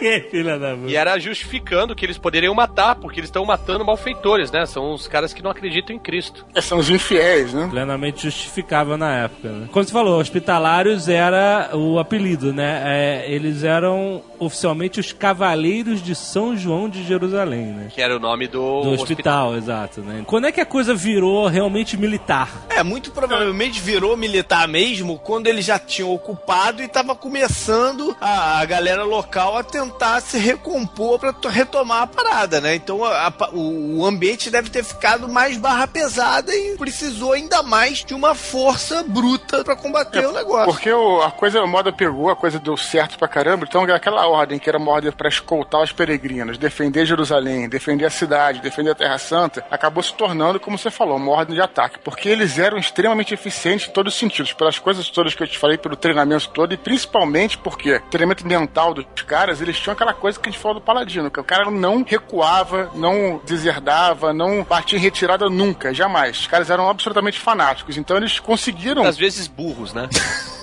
[0.00, 0.90] que filha da puta.
[0.90, 4.64] E era justificando que eles poderiam matar, porque eles estão matando malfeitores, né?
[4.66, 6.46] São os caras que não acreditam em Cristo.
[6.54, 7.68] É, são os infiéis, né?
[7.70, 9.68] Plenamente justificável na época, né?
[9.70, 12.80] Como você falou, hospitalários era o apelido, né?
[12.84, 17.88] é, eles eram oficialmente os Cavaleiros de São João de Jerusalém, né?
[17.94, 20.22] Que era o nome do, Do hospital, exato, né?
[20.26, 22.48] Quando é que a coisa virou realmente militar?
[22.70, 28.60] É, muito provavelmente virou militar mesmo quando eles já tinham ocupado e tava começando a,
[28.60, 32.74] a galera local a tentar se recompor pra to- retomar a parada, né?
[32.74, 37.62] Então a- a- o, o ambiente deve ter ficado mais barra pesada e precisou ainda
[37.62, 40.66] mais de uma força bruta pra combater o negócio.
[40.72, 43.66] Porque o- a coisa, a moda pegou, a coisa deu certo pra caramba.
[43.68, 48.10] Então, aquela ordem que era uma ordem pra escoltar os peregrinos, defender Jerusalém, defender a
[48.10, 51.98] cidade, defender a Terra Santa, acabou se tornando, como você falou, uma ordem de ataque.
[51.98, 55.58] Porque eles eram extremamente eficientes em todos os sentidos, pelas coisas todas que eu te
[55.58, 60.14] falei, pelo treinamento todo, e principalmente porque o treinamento mental dos caras, eles tinham aquela
[60.14, 64.62] coisa que a gente falou do Paladino, que o cara não recuava, não deserdava, não
[64.64, 66.40] batia em retirada nunca, jamais.
[66.40, 67.96] Os caras eram absolutamente fanáticos.
[67.96, 69.04] Então, eles conseguiram.
[69.04, 70.08] Às vezes burros, né?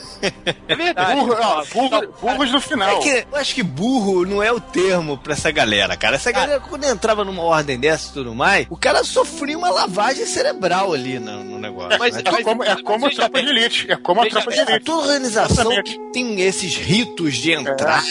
[0.68, 1.14] é verdade.
[1.16, 2.98] Burro, ó, burro- burros no final.
[2.98, 6.16] É que eu acho que burro não é o termo pra essa galera, cara.
[6.16, 10.26] Essa galera, quando entrava numa ordem dessa e tudo mais, o cara sofria uma lavagem
[10.26, 11.98] cerebral ali no, no negócio.
[12.00, 12.22] Mas- né?
[12.26, 13.92] É como, é como a tropa de elite.
[13.92, 14.86] É como a tropa de É, elite.
[14.86, 15.72] toda organização
[16.14, 18.04] tem esses ritos de entrada,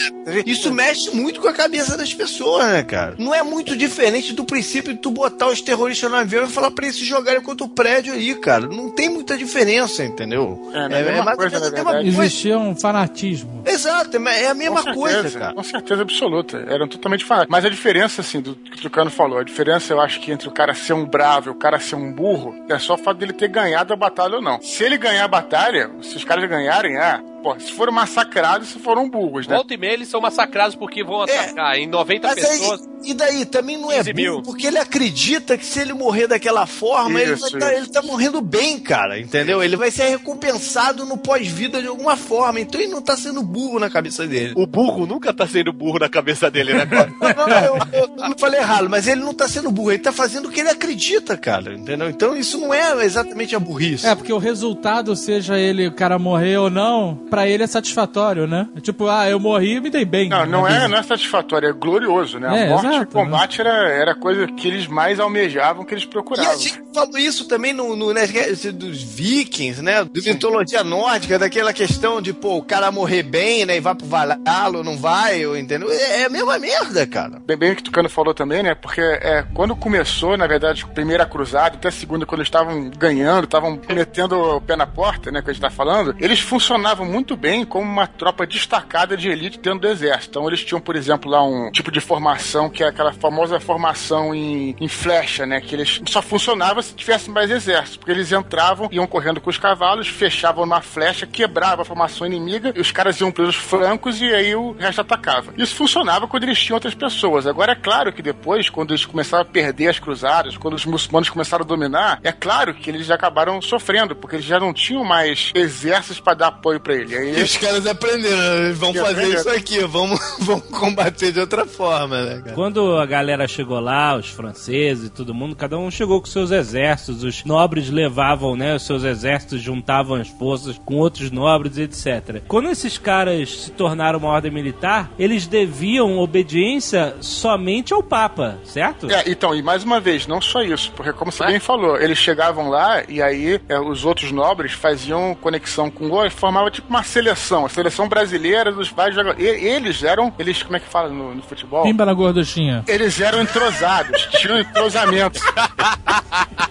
[0.45, 3.14] isso mexe muito com a cabeça das pessoas, né, cara?
[3.19, 6.71] Não é muito diferente do princípio de tu botar os terroristas no avião e falar
[6.71, 8.66] pra eles se jogarem contra o prédio aí, cara.
[8.66, 10.71] Não tem muita diferença, entendeu?
[10.73, 11.03] É, né?
[11.03, 11.96] Mesma mais ou coisa, a mesma.
[12.03, 13.63] Existia um fanatismo.
[13.67, 15.55] Exato, é é a mesma Com coisa, certeza, cara.
[15.55, 16.65] Com certeza absoluta.
[16.69, 17.51] Eram totalmente fanáticos.
[17.51, 20.49] Mas a diferença, assim, do que o Tucano falou, a diferença eu acho que entre
[20.49, 23.19] o cara ser um bravo e o cara ser um burro é só o fato
[23.19, 24.61] dele ter ganhado a batalha ou não.
[24.61, 28.79] Se ele ganhar a batalha, se os caras ganharem, ah, pô, se foram massacrados, se
[28.79, 29.55] foram burros, né?
[29.55, 32.81] Volta e meia eles são massacrados porque vão atacar em 90 Mas pessoas.
[32.81, 33.44] aí, e daí?
[33.44, 34.33] Também não é 15 mil.
[34.35, 37.87] burro, porque ele acredita que se ele morrer daquela forma, ele, Isso, vai tá, ele
[37.87, 39.62] tá morrendo bem, cara, entendeu?
[39.62, 43.79] Ele vai ser recompensado no pós-vida de alguma forma, então ele não tá sendo burro
[43.79, 44.53] na cabeça dele.
[44.57, 47.12] O burro nunca tá sendo burro na cabeça dele, né, cara?
[47.37, 49.99] Não, não, eu, eu- eu não falei errado, mas ele não tá sendo burro, ele
[50.03, 52.09] tá fazendo o que ele acredita, cara, entendeu?
[52.09, 54.07] Então isso não é exatamente a burrice.
[54.07, 58.47] É, porque o resultado, seja ele o cara morrer ou não, pra ele é satisfatório,
[58.47, 58.69] né?
[58.77, 60.29] É Tipo, ah, eu morri e me dei bem.
[60.29, 62.49] Não, não na é, não é satisfatório, é glorioso, né?
[62.49, 65.85] A É, morte e o exato, combate era, era a coisa que eles mais almejavam,
[65.85, 66.59] que eles E a procuravam.
[66.59, 68.27] gente falou isso também no, no né,
[68.73, 70.05] dos vikings, né?
[70.05, 73.77] Da mitologia nórdica, daquela questão de, pô, o cara morrer bem, né?
[73.77, 75.91] E vai pro Valhalla ou não vai, ou, entendeu?
[75.91, 77.41] É, é a mesma merda, cara.
[77.45, 78.75] Bem, bem o que o Tucano falou também, né?
[78.75, 82.89] Porque é, quando começou, na verdade, a primeira cruzada, até a segunda, quando eles estavam
[82.91, 85.43] ganhando, estavam metendo o pé na porta, né?
[85.43, 89.59] Que a gente tá falando, eles funcionavam muito bem como uma tropa destacada de elite
[89.59, 90.31] dentro do exército.
[90.31, 94.35] Então eles tinham, por exemplo, lá um tipo de formação que é aquela famosa formação
[94.35, 95.61] em, em flecha, né?
[95.61, 97.98] Que eles só funcionava se tivesse mais exército.
[97.98, 102.72] Porque eles entravam, iam correndo com os cavalos, fechavam uma flecha, quebrava a formação inimiga,
[102.74, 105.52] e os caras iam pelos flancos e aí o resto atacava.
[105.57, 107.46] Isso funcionava quando eles tinham outras pessoas.
[107.46, 111.31] Agora é claro que depois, quando eles começaram a perder as cruzadas, quando os muçulmanos
[111.31, 115.52] começaram a dominar, é claro que eles acabaram sofrendo, porque eles já não tinham mais
[115.55, 117.06] exércitos para dar apoio para ele.
[117.14, 121.40] Aí E os caras aprenderam, eles vão Que fazer isso aqui, vamos, vamos combater de
[121.40, 122.55] outra forma, né, cara?
[122.55, 126.51] Quando a galera chegou lá, os franceses e todo mundo, cada um chegou com seus
[126.51, 127.23] exércitos.
[127.23, 132.42] Os nobres levavam, né, os seus exércitos, juntavam as forças com outros nobres, etc.
[132.47, 139.11] Quando esses caras se tornaram uma ordem militar, eles deviam obediência somente ao Papa, certo?
[139.11, 142.19] É, então, e mais uma vez, não só isso, porque como você bem falou, eles
[142.19, 146.92] chegavam lá e aí é, os outros nobres faziam conexão com o e formava tipo
[146.97, 149.63] uma seleção, a seleção brasileira dos vários jogadores.
[149.63, 151.83] Eles eram, eles, como é que fala no, no futebol?
[151.83, 152.85] Pimba na gorduchinha.
[152.89, 155.39] Eles eram entrosados, tinham entrosamento.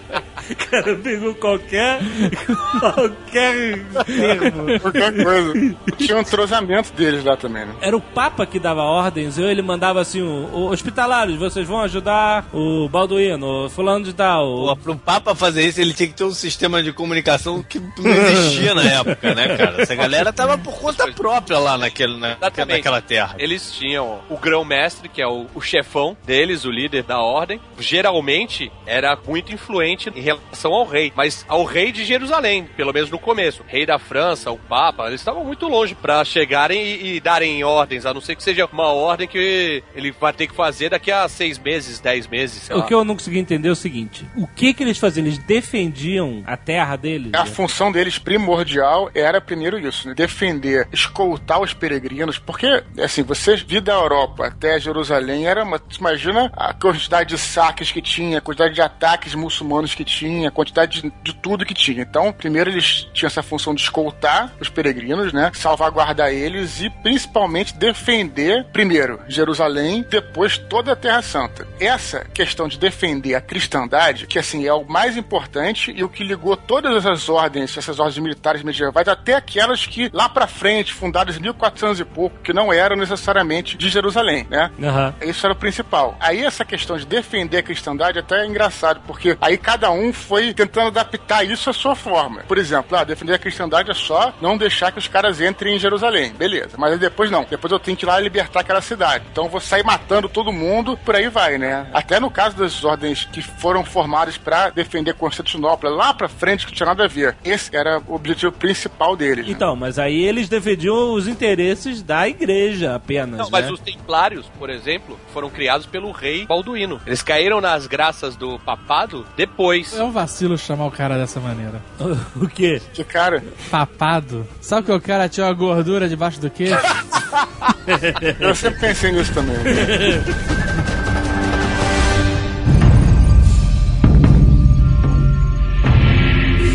[0.70, 1.98] cara pegou qualquer.
[2.80, 4.80] qualquer termo.
[4.80, 5.76] Qualquer coisa.
[5.96, 7.74] Tinha um entrosamento deles lá também, né?
[7.80, 12.48] Era o Papa que dava ordens, ou ele mandava assim: o, hospitalários, vocês vão ajudar
[12.52, 14.46] o Balduino, o fulano de tal.
[14.46, 17.78] o- Pô, pro Papa fazer isso, ele tinha que ter um sistema de comunicação que
[17.78, 19.82] não existia na época, né, cara?
[19.82, 23.34] Essa galera tava por conta própria lá naquele, na, naquela terra.
[23.38, 27.60] Eles tinham o grão-mestre, que é o, o chefão deles, o líder da ordem.
[27.78, 33.10] Geralmente era muito influente em relação ao rei, mas ao rei de Jerusalém, pelo menos
[33.10, 33.62] no começo.
[33.66, 38.04] Rei da França, o Papa, eles estavam muito longe pra chegarem e, e darem ordens,
[38.06, 41.28] a não ser que seja uma ordem que ele vai ter que fazer daqui a
[41.28, 42.84] seis meses, dez meses, sei O lá.
[42.86, 45.24] que eu não consegui entender é o seguinte: o que que eles faziam?
[45.26, 47.30] Eles defendiam a terra deles?
[47.34, 50.14] A função deles primordial era primeiro isso, né?
[50.14, 56.50] defender, escoltar os peregrinos, porque assim, você vir da Europa até Jerusalém era uma, imagina
[56.56, 60.52] a quantidade de saques que tinha, a quantidade de ataques muçulmanos que tinha tinha, a
[60.52, 62.02] quantidade de, de tudo que tinha.
[62.02, 65.50] Então, primeiro eles tinham essa função de escoltar os peregrinos, né?
[65.54, 71.66] Salvaguardar eles e principalmente defender, primeiro, Jerusalém, depois toda a Terra Santa.
[71.78, 76.24] Essa questão de defender a cristandade, que assim é o mais importante e o que
[76.24, 81.36] ligou todas essas ordens, essas ordens militares medievais, até aquelas que lá para frente, fundadas
[81.36, 84.70] em 1400 e pouco, que não eram necessariamente de Jerusalém, né?
[84.78, 85.28] Uhum.
[85.28, 86.16] Isso era o principal.
[86.18, 90.52] Aí essa questão de defender a cristandade até é engraçado, porque aí cada um foi
[90.52, 92.42] tentando adaptar isso à sua forma.
[92.48, 95.78] Por exemplo, ah, defender a cristandade é só não deixar que os caras entrem em
[95.78, 96.32] Jerusalém.
[96.32, 96.76] Beleza.
[96.76, 97.44] Mas aí depois não.
[97.48, 99.24] Depois eu tenho que ir lá libertar aquela cidade.
[99.30, 101.86] Então eu vou sair matando todo mundo, por aí vai, né?
[101.92, 106.72] Até no caso das ordens que foram formadas para defender Constantinopla, lá pra frente, que
[106.72, 107.36] tinha nada a ver.
[107.44, 109.46] Esse era o objetivo principal deles.
[109.46, 109.52] Né?
[109.52, 113.38] Então, mas aí eles defendiam os interesses da igreja apenas.
[113.38, 113.72] Não, mas né?
[113.72, 117.00] os templários, por exemplo, foram criados pelo rei Balduíno.
[117.06, 119.98] Eles caíram nas graças do papado depois.
[119.98, 121.82] É um vacilo chamar o cara dessa maneira.
[122.36, 122.80] o quê?
[122.92, 123.42] Que cara.
[123.70, 124.46] Papado.
[124.60, 126.76] Sabe que o cara tinha uma gordura debaixo do queixo?
[128.40, 129.56] Eu sempre pensei nisso também.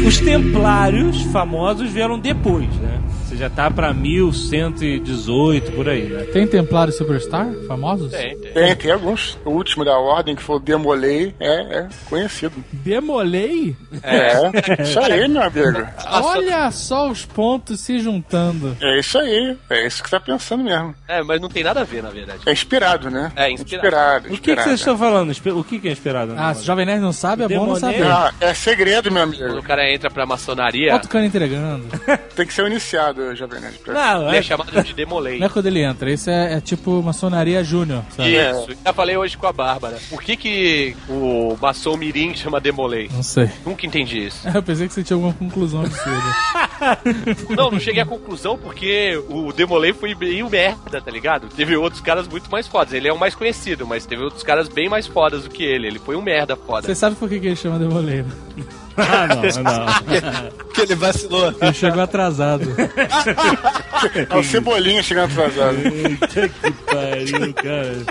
[0.08, 3.01] Os templários famosos vieram depois, né?
[3.42, 6.26] Já tá pra 1118 por aí, né?
[6.26, 7.48] Tem Templário Superstar?
[7.68, 8.12] Famosos?
[8.12, 8.54] Tem, tem.
[8.54, 9.36] Tem, tem alguns.
[9.44, 12.54] O último da ordem, que foi o Demolei, é, é conhecido.
[12.72, 13.76] Demolei?
[14.04, 15.88] É, isso aí, meu amigo.
[16.08, 18.78] Olha só os pontos se juntando.
[18.80, 19.58] É isso aí.
[19.72, 20.94] É isso que você tá pensando mesmo.
[21.08, 22.42] É, mas não tem nada a ver, na verdade.
[22.46, 23.32] É inspirado, né?
[23.36, 23.76] É, inspirado.
[23.88, 24.68] Inspirado, O que, que inspirado.
[24.68, 25.32] vocês estão falando?
[25.58, 26.36] O que, que é esperado?
[26.38, 28.04] Ah, se o Jovem Nerd não sabe, é bom não saber.
[28.06, 29.64] Ah, é segredo, meu Quando o amigo.
[29.64, 31.86] cara entra pra maçonaria, Bota o cara entregando.
[32.36, 33.78] Tem que ser o iniciado, Nerd.
[33.80, 35.40] pra- Não, ele é, é chamado de Demolei.
[35.40, 38.36] Não é quando ele entra, isso é, é tipo maçonaria júnior, sabe?
[38.36, 39.98] Isso, já falei hoje com a Bárbara.
[40.10, 43.10] Por que que o maçom mirim chama Demolei?
[43.14, 43.50] Não sei.
[43.66, 44.48] Nunca entendi isso.
[44.54, 46.22] Eu pensei que você tinha alguma conclusão absurda.
[47.56, 51.48] Não, não cheguei à conclusão porque o Demolei foi bem merda, tá ligado?
[51.48, 52.94] Teve outros caras muito mais fodas.
[52.94, 55.88] Ele é o mais conhecido, mas teve outros caras bem mais fodas do que ele.
[55.88, 56.88] Ele foi um merda foda.
[56.88, 58.28] Você sabe por que, que ele chama Demoleiro?
[58.98, 60.52] Ah, não, não.
[60.58, 61.54] Porque ele vacilou.
[61.62, 62.68] Ele chegou atrasado.
[64.32, 65.78] É o Cebolinha chegando atrasado.
[66.20, 68.06] Puta que pariu, cara.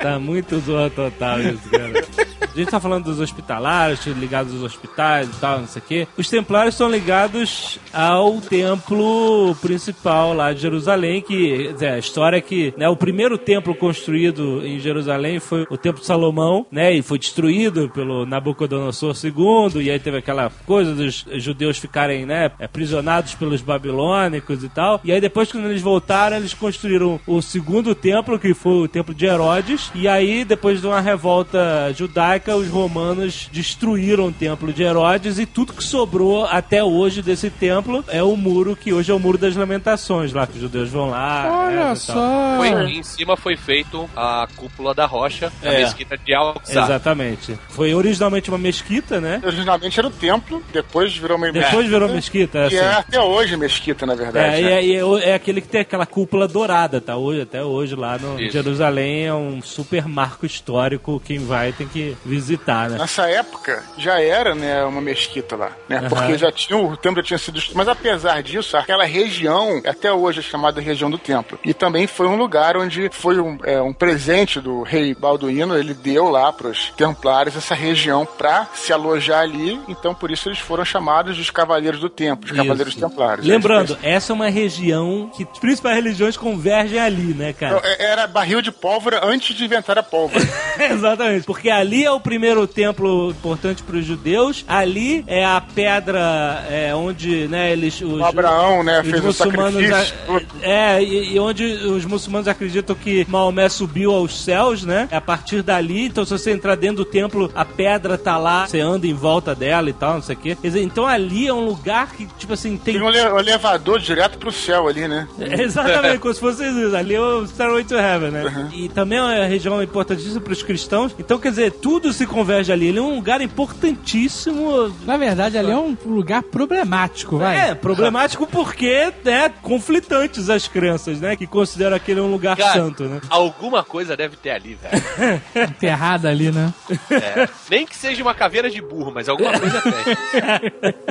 [0.00, 2.04] Tá muito zoa total isso, cara.
[2.52, 6.08] A gente tá falando dos hospitalários, ligados aos hospitais e tal, não sei o quê.
[6.16, 12.40] Os templários são ligados ao templo principal lá de Jerusalém, que dizer, a história é
[12.40, 16.92] que né, o primeiro templo construído em Jerusalém foi o templo de Salomão, né?
[16.92, 22.50] E foi destruído pelo Nabucodonosor II, e aí teve aquela coisa dos judeus ficarem, né,
[22.60, 25.00] aprisionados pelos babilônicos e tal.
[25.04, 29.14] E aí depois, quando eles voltaram, eles construíram o segundo templo, que foi o templo
[29.14, 29.89] de Herodes.
[29.92, 35.44] E aí, depois de uma revolta judaica, os romanos destruíram o templo de Herodes e
[35.46, 39.36] tudo que sobrou até hoje desse templo é o muro que hoje é o muro
[39.36, 41.64] das lamentações, lá que os judeus vão lá.
[41.66, 41.96] Olha e tal.
[41.96, 42.54] só.
[42.56, 45.78] Foi, em cima foi feito a cúpula da rocha, a É.
[45.80, 46.80] mesquita de Al-Aqsa.
[46.82, 47.58] Exatamente.
[47.70, 49.40] Foi originalmente uma mesquita, né?
[49.44, 52.76] Originalmente era o templo, depois virou uma Depois virou mesquita, E assim.
[52.76, 54.54] é até hoje mesquita, na verdade.
[54.54, 54.72] É, e né?
[54.72, 57.16] é, e é, é aquele que tem aquela cúpula dourada, tá?
[57.16, 58.52] Hoje, até hoje lá no Isso.
[58.52, 61.20] Jerusalém é um super marco histórico.
[61.24, 62.98] Quem vai tem que visitar, né?
[62.98, 65.98] Nessa época já era né, uma mesquita lá, né?
[65.98, 66.08] Aham.
[66.08, 67.60] Porque já tinha, o templo já tinha sido.
[67.74, 71.58] Mas apesar disso, aquela região, até hoje é chamada região do templo.
[71.64, 75.94] E também foi um lugar onde foi um, é, um presente do rei Balduíno, ele
[75.94, 79.80] deu lá para os templários essa região para se alojar ali.
[79.88, 83.46] Então por isso eles foram chamados dos cavaleiros do templo, os cavaleiros templários.
[83.46, 87.80] Lembrando, essa é uma região que as principais religiões convergem ali, né, cara?
[87.84, 90.44] É- Era barril de pólvora antes de inventar a pólvora.
[90.78, 96.64] Exatamente, porque ali é o primeiro templo importante para os judeus, ali é a pedra
[96.68, 98.00] é, onde, né, eles...
[98.00, 99.94] Os, O Abraão, né, fez o sacrifício.
[99.94, 105.08] a- é, e, e onde os muçulmanos acreditam que Maomé subiu aos céus, né?
[105.10, 108.66] É a partir dali, então se você entrar dentro do templo, a pedra tá lá,
[108.66, 110.56] você anda em volta dela e tal, não sei o quê.
[110.62, 112.94] Dizer, então ali é um lugar que, tipo assim, tem.
[112.94, 115.28] Tem um le- elevador direto pro céu ali, né?
[115.38, 116.96] É, Exatamente, como se fosse isso.
[116.96, 118.70] Ali é o Stairway to Heaven, né?
[118.74, 121.14] E também é uma região importantíssima para os cristãos.
[121.18, 122.86] Então, quer dizer, tudo se converge ali.
[122.88, 124.94] Ele é um lugar importantíssimo.
[125.04, 127.70] Na verdade, ali é um lugar problemático, vai.
[127.70, 131.36] É, problemático porque, né, conflitantes as crenças, né?
[131.36, 133.20] Que consideram aquele um lugar Cara, santo, né?
[133.28, 135.42] alguma coisa deve ter ali, velho.
[135.70, 136.72] Enterrada ali, né?
[137.10, 137.48] É.
[137.70, 139.92] Nem que seja uma caveira de burro, mas alguma coisa tem.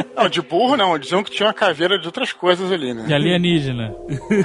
[0.16, 0.98] Não, de burro não.
[0.98, 3.16] Diziam que tinha uma caveira de outras coisas ali, De né?
[3.16, 3.94] alienígena.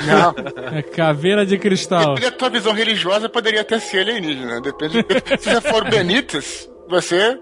[0.07, 0.35] Não.
[0.79, 2.15] É caveira de cristal.
[2.15, 4.61] Depende da tua visão religiosa, poderia até ser alienígena.
[4.61, 5.05] Depende.
[5.39, 7.39] Se você for Benítez, Você?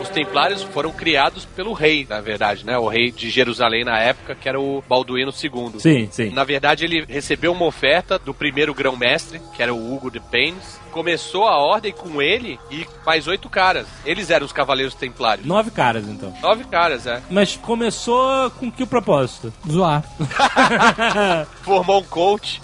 [0.00, 2.78] Os templários foram criados pelo rei, na verdade, né?
[2.78, 5.80] O rei de Jerusalém na época, que era o Balduíno II.
[5.80, 6.30] Sim, sim.
[6.30, 10.78] Na verdade, ele recebeu uma oferta do primeiro grão-mestre, que era o Hugo de Paynes.
[10.98, 13.86] Começou a ordem com ele e mais oito caras.
[14.04, 15.46] Eles eram os Cavaleiros Templários.
[15.46, 16.34] Nove caras, então.
[16.42, 17.22] Nove caras, é.
[17.30, 19.54] Mas começou com que propósito?
[19.70, 20.02] Zoar.
[21.62, 22.60] Formou um coach.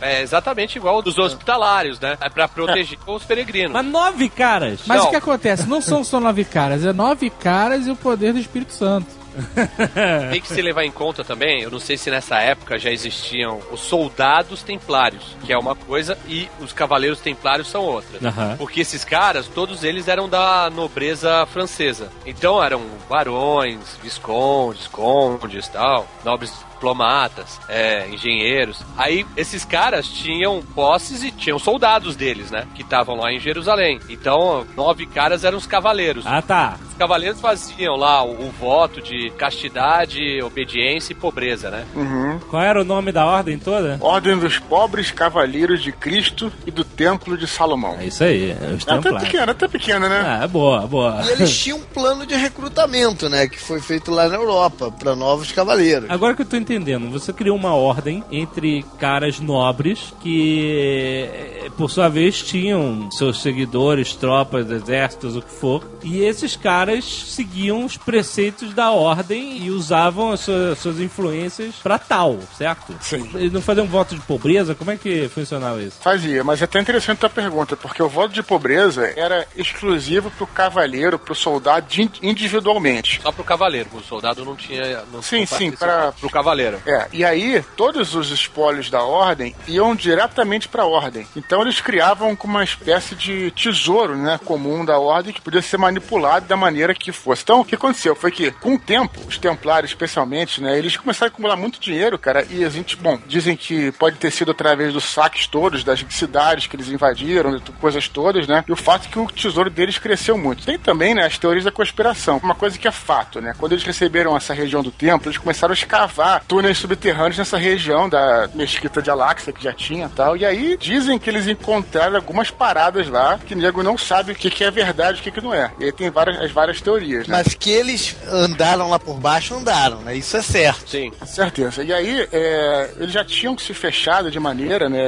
[0.00, 2.16] é exatamente igual dos hospitalários, né?
[2.18, 3.72] É pra proteger os peregrinos.
[3.72, 4.80] Mas nove caras?
[4.86, 5.08] Mas Não.
[5.08, 5.68] o que acontece?
[5.68, 9.08] Não são só nove caras, é nove caras e o poder do Espírito Santo.
[10.30, 13.60] Tem que se levar em conta também, eu não sei se nessa época já existiam
[13.70, 18.18] os soldados templários, que é uma coisa, e os cavaleiros templários são outra.
[18.56, 22.10] Porque esses caras, todos eles eram da nobreza francesa.
[22.24, 28.82] Então eram barões, viscondes, condes tal, nobres diplomatas, é, engenheiros.
[28.96, 32.66] Aí esses caras tinham posses e tinham soldados deles, né?
[32.74, 33.98] Que estavam lá em Jerusalém.
[34.08, 36.24] Então, nove caras eram os cavaleiros.
[36.26, 36.76] Ah, tá.
[36.88, 41.84] Os cavaleiros faziam lá o, o voto de castidade, obediência e pobreza, né?
[41.94, 42.38] Uhum.
[42.50, 43.98] Qual era o nome da ordem toda?
[44.00, 47.96] Ordem dos Pobres Cavaleiros de Cristo e do Templo de Salomão.
[47.98, 50.40] É isso aí, é os É até pequena, até pequena, né?
[50.42, 51.22] Ah, boa, boa.
[51.24, 53.48] E eles tinham um plano de recrutamento, né?
[53.48, 56.10] Que foi feito lá na Europa, para novos cavaleiros.
[56.10, 62.08] Agora que eu tô entendendo, você criou uma ordem entre caras nobres que, por sua
[62.08, 68.74] vez, tinham seus seguidores, tropas, exércitos, o que for, e esses caras seguiam os preceitos
[68.74, 72.94] da ordem e usavam as suas, suas influências pra tal, certo?
[73.00, 73.28] Sim.
[73.34, 74.74] Eles não faziam voto de pobreza?
[74.74, 75.98] Como é que funcionava isso?
[76.00, 80.30] Fazia, mas é até interessante a tua pergunta, porque o voto de pobreza era exclusivo
[80.32, 83.20] pro cavaleiro, pro soldado in- individualmente.
[83.22, 85.02] Só pro cavaleiro, o soldado não tinha.
[85.12, 86.55] Não Sim, sim, pra- Pro cavaleiro.
[86.86, 91.26] É, e aí todos os espólios da ordem iam diretamente para a ordem.
[91.36, 95.76] Então eles criavam como uma espécie de tesouro, né, comum da ordem que podia ser
[95.76, 97.42] manipulado da maneira que fosse.
[97.42, 101.30] Então, o que aconteceu foi que com o tempo, os templários especialmente, né, eles começaram
[101.30, 104.92] a acumular muito dinheiro, cara, e a gente, bom, dizem que pode ter sido através
[104.92, 108.64] dos saques todos das cidades que eles invadiram, coisas todas, né?
[108.66, 110.64] E o fato é que o tesouro deles cresceu muito.
[110.64, 112.40] Tem também, né, as teorias da conspiração.
[112.42, 113.54] Uma coisa que é fato, né?
[113.58, 118.08] Quando eles receberam essa região do templo, eles começaram a escavar túneis subterrâneos nessa região
[118.08, 120.36] da mesquita de Al-Aqsa que já tinha e tal.
[120.36, 124.34] E aí dizem que eles encontraram algumas paradas lá que o nego não sabe o
[124.34, 125.70] que, que é verdade e o que, que não é.
[125.80, 127.36] E aí tem várias, as várias teorias, né?
[127.44, 130.14] Mas que eles andaram lá por baixo, andaram, né?
[130.16, 130.88] Isso é certo.
[130.88, 131.12] Sim.
[131.26, 131.82] Certeza.
[131.82, 134.98] E aí, é, eles já tinham se fechado de maneira, né?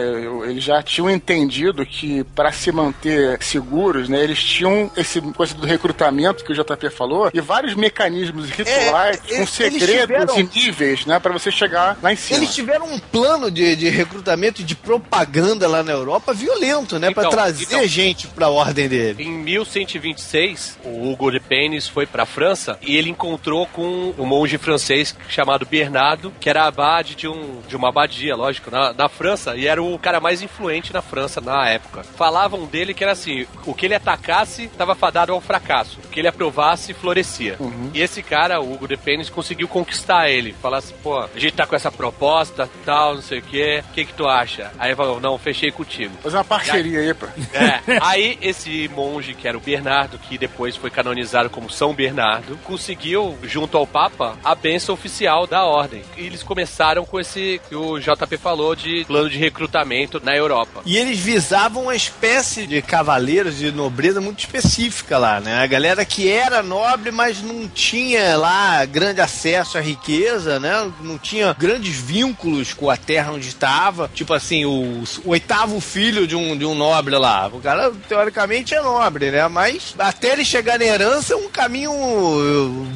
[0.48, 4.22] Eles já tinham entendido que para se manter seguros, né?
[4.22, 9.38] Eles tinham esse coisa do recrutamento que o JP falou e vários mecanismos rituais É,
[9.38, 9.88] com segredos
[10.34, 11.18] tiveram- e níveis, né?
[11.28, 12.38] Para você chegar lá em cima.
[12.38, 17.10] Eles tiveram um plano de, de recrutamento e de propaganda lá na Europa violento, né?
[17.10, 17.86] Pra Então, trazer então.
[17.86, 19.22] gente pra ordem dele.
[19.22, 24.56] Em 1126, o Hugo de Paynes foi pra França e ele encontrou com um monge
[24.58, 29.56] francês chamado Bernardo, que era abade de, um, de uma abadia, lógico, na, na França,
[29.56, 32.02] e era o cara mais influente na França na época.
[32.16, 36.20] Falavam dele que era assim: o que ele atacasse estava fadado ao fracasso, o que
[36.20, 37.58] ele aprovasse florescia.
[37.92, 40.54] E esse cara, o Hugo de Paynes, conseguiu conquistar ele.
[40.62, 44.04] Falar assim: a gente tá com essa proposta, tal, não sei o quê, o que,
[44.04, 44.70] que tu acha?
[44.78, 46.14] Aí ele falou: não, fechei contigo.
[46.22, 47.26] Fazer uma parceria aí, pô.
[47.52, 47.98] É.
[48.02, 53.36] Aí esse monge, que era o Bernardo, que depois foi canonizado como São Bernardo, conseguiu,
[53.42, 56.02] junto ao Papa, a bênção oficial da ordem.
[56.16, 60.82] E eles começaram com esse que o JP falou de plano de recrutamento na Europa.
[60.84, 65.62] E eles visavam uma espécie de cavaleiros de nobreza muito específica lá, né?
[65.62, 70.90] A galera que era nobre, mas não tinha lá grande acesso à riqueza, né?
[71.08, 74.08] Não tinha grandes vínculos com a terra onde estava.
[74.14, 77.48] Tipo assim, o, o oitavo filho de um, de um nobre lá.
[77.48, 79.48] O cara, teoricamente, é nobre, né?
[79.48, 82.86] Mas até ele chegar na herança é um caminho uh,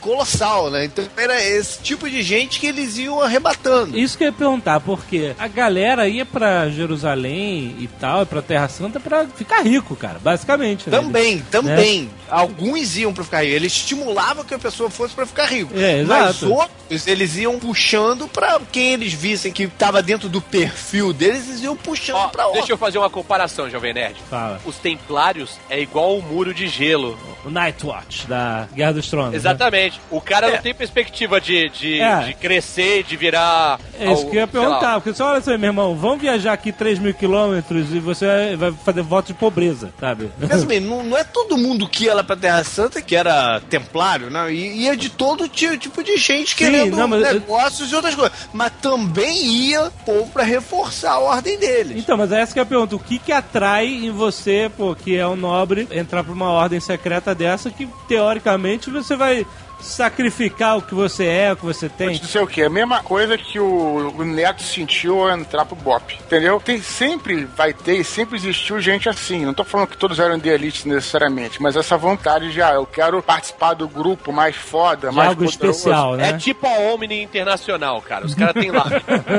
[0.00, 0.84] colossal, né?
[0.84, 3.98] Então era esse tipo de gente que eles iam arrebatando.
[3.98, 8.68] Isso que eu ia perguntar, porque a galera ia pra Jerusalém e tal, pra Terra
[8.68, 10.88] Santa pra ficar rico, cara, basicamente.
[10.90, 10.98] né?
[10.98, 12.10] Também, também.
[12.28, 13.54] Alguns iam pra ficar rico.
[13.54, 15.72] Eles estimulavam que a pessoa fosse pra ficar rico.
[15.76, 16.52] É, Mas exato.
[16.52, 21.62] outros, eles iam puxando pra quem eles vissem que tava dentro do perfil deles, eles
[21.62, 22.60] iam puxando Ó, pra outro.
[22.60, 24.16] deixa eu fazer uma comparação, Jovem Nerd.
[24.30, 24.60] Fala.
[24.64, 27.18] Os templários é igual o muro de gelo.
[27.44, 29.32] O Nightwatch, da Guerra dos Tronos.
[29.32, 29.36] né?
[29.36, 29.64] Exatamente.
[29.64, 30.00] Exatamente.
[30.10, 32.20] O cara não tem perspectiva de, de, É.
[32.24, 33.78] de crescer, de virar.
[33.98, 36.52] É isso ao- que eu ia perguntar, porque só olha assim, meu irmão, vamos viajar
[36.54, 40.30] aqui 3 mil quilômetros e você vai- fazer voto de pobreza, sabe?
[40.38, 43.60] Mas bem, não, não é todo mundo que ia lá pra Terra Santa que era
[43.68, 44.48] templário, não.
[44.50, 48.14] I- Ia de todo ti- tipo de gente querendo não, mas eu- negócios e outras
[48.14, 48.32] coisas.
[48.52, 51.96] Mas também ia povo pra reforçar a ordem deles.
[51.96, 52.96] Então, mas é essa que é a pergunta.
[52.96, 56.80] O que que atrai em você, pô, que é um nobre, entrar pra uma ordem
[56.80, 59.46] secreta dessa que, teoricamente, você vai
[59.84, 62.18] sacrificar o que você é, o que você tem?
[62.18, 65.64] Não sei o que, é a mesma coisa que o, o Neto sentiu ao entrar
[65.64, 66.60] pro Bop, entendeu?
[66.60, 69.44] Tem, sempre vai ter e sempre existiu gente assim.
[69.44, 72.86] Não tô falando que todos eram de elite necessariamente, mas essa vontade de, ah, eu
[72.86, 75.78] quero participar do grupo mais foda, De mais algo poderoso.
[75.78, 76.30] especial, né?
[76.30, 78.26] É tipo a Omni Internacional, cara.
[78.26, 78.86] Os caras têm lá.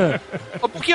[0.72, 0.94] Porque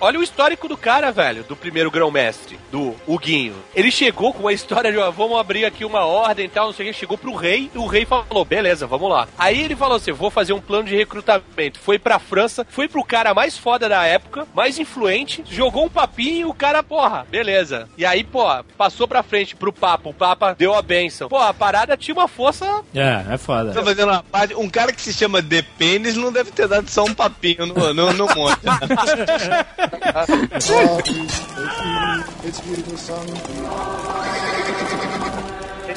[0.00, 3.54] olha o histórico do cara, velho, do primeiro grão-mestre, do Huguinho.
[3.74, 6.72] Ele chegou com uma história de, ó, vamos abrir aqui uma ordem e tal, não
[6.72, 6.98] sei o que.
[6.98, 9.28] Chegou pro rei e o rei falou, beleza, vamos lá.
[9.38, 11.78] Aí ele falou assim, vou fazer um plano de recrutamento.
[11.78, 16.40] Foi pra França, foi pro cara mais foda da época, mais influente, jogou um papinho
[16.40, 17.88] e o cara, porra, beleza.
[17.96, 18.44] E aí, pô,
[18.76, 20.08] passou pra frente pro Papa.
[20.08, 21.28] O Papa deu a benção.
[21.28, 23.72] Pô, a parada tinha uma força É, é foda.
[23.72, 24.54] Tô fazendo uma parte.
[24.54, 28.12] Um cara que se chama Dependes não deve ter dado só um papinho no, no,
[28.12, 28.58] no monte.
[29.92, 33.26] it's beautiful, it's beautiful song.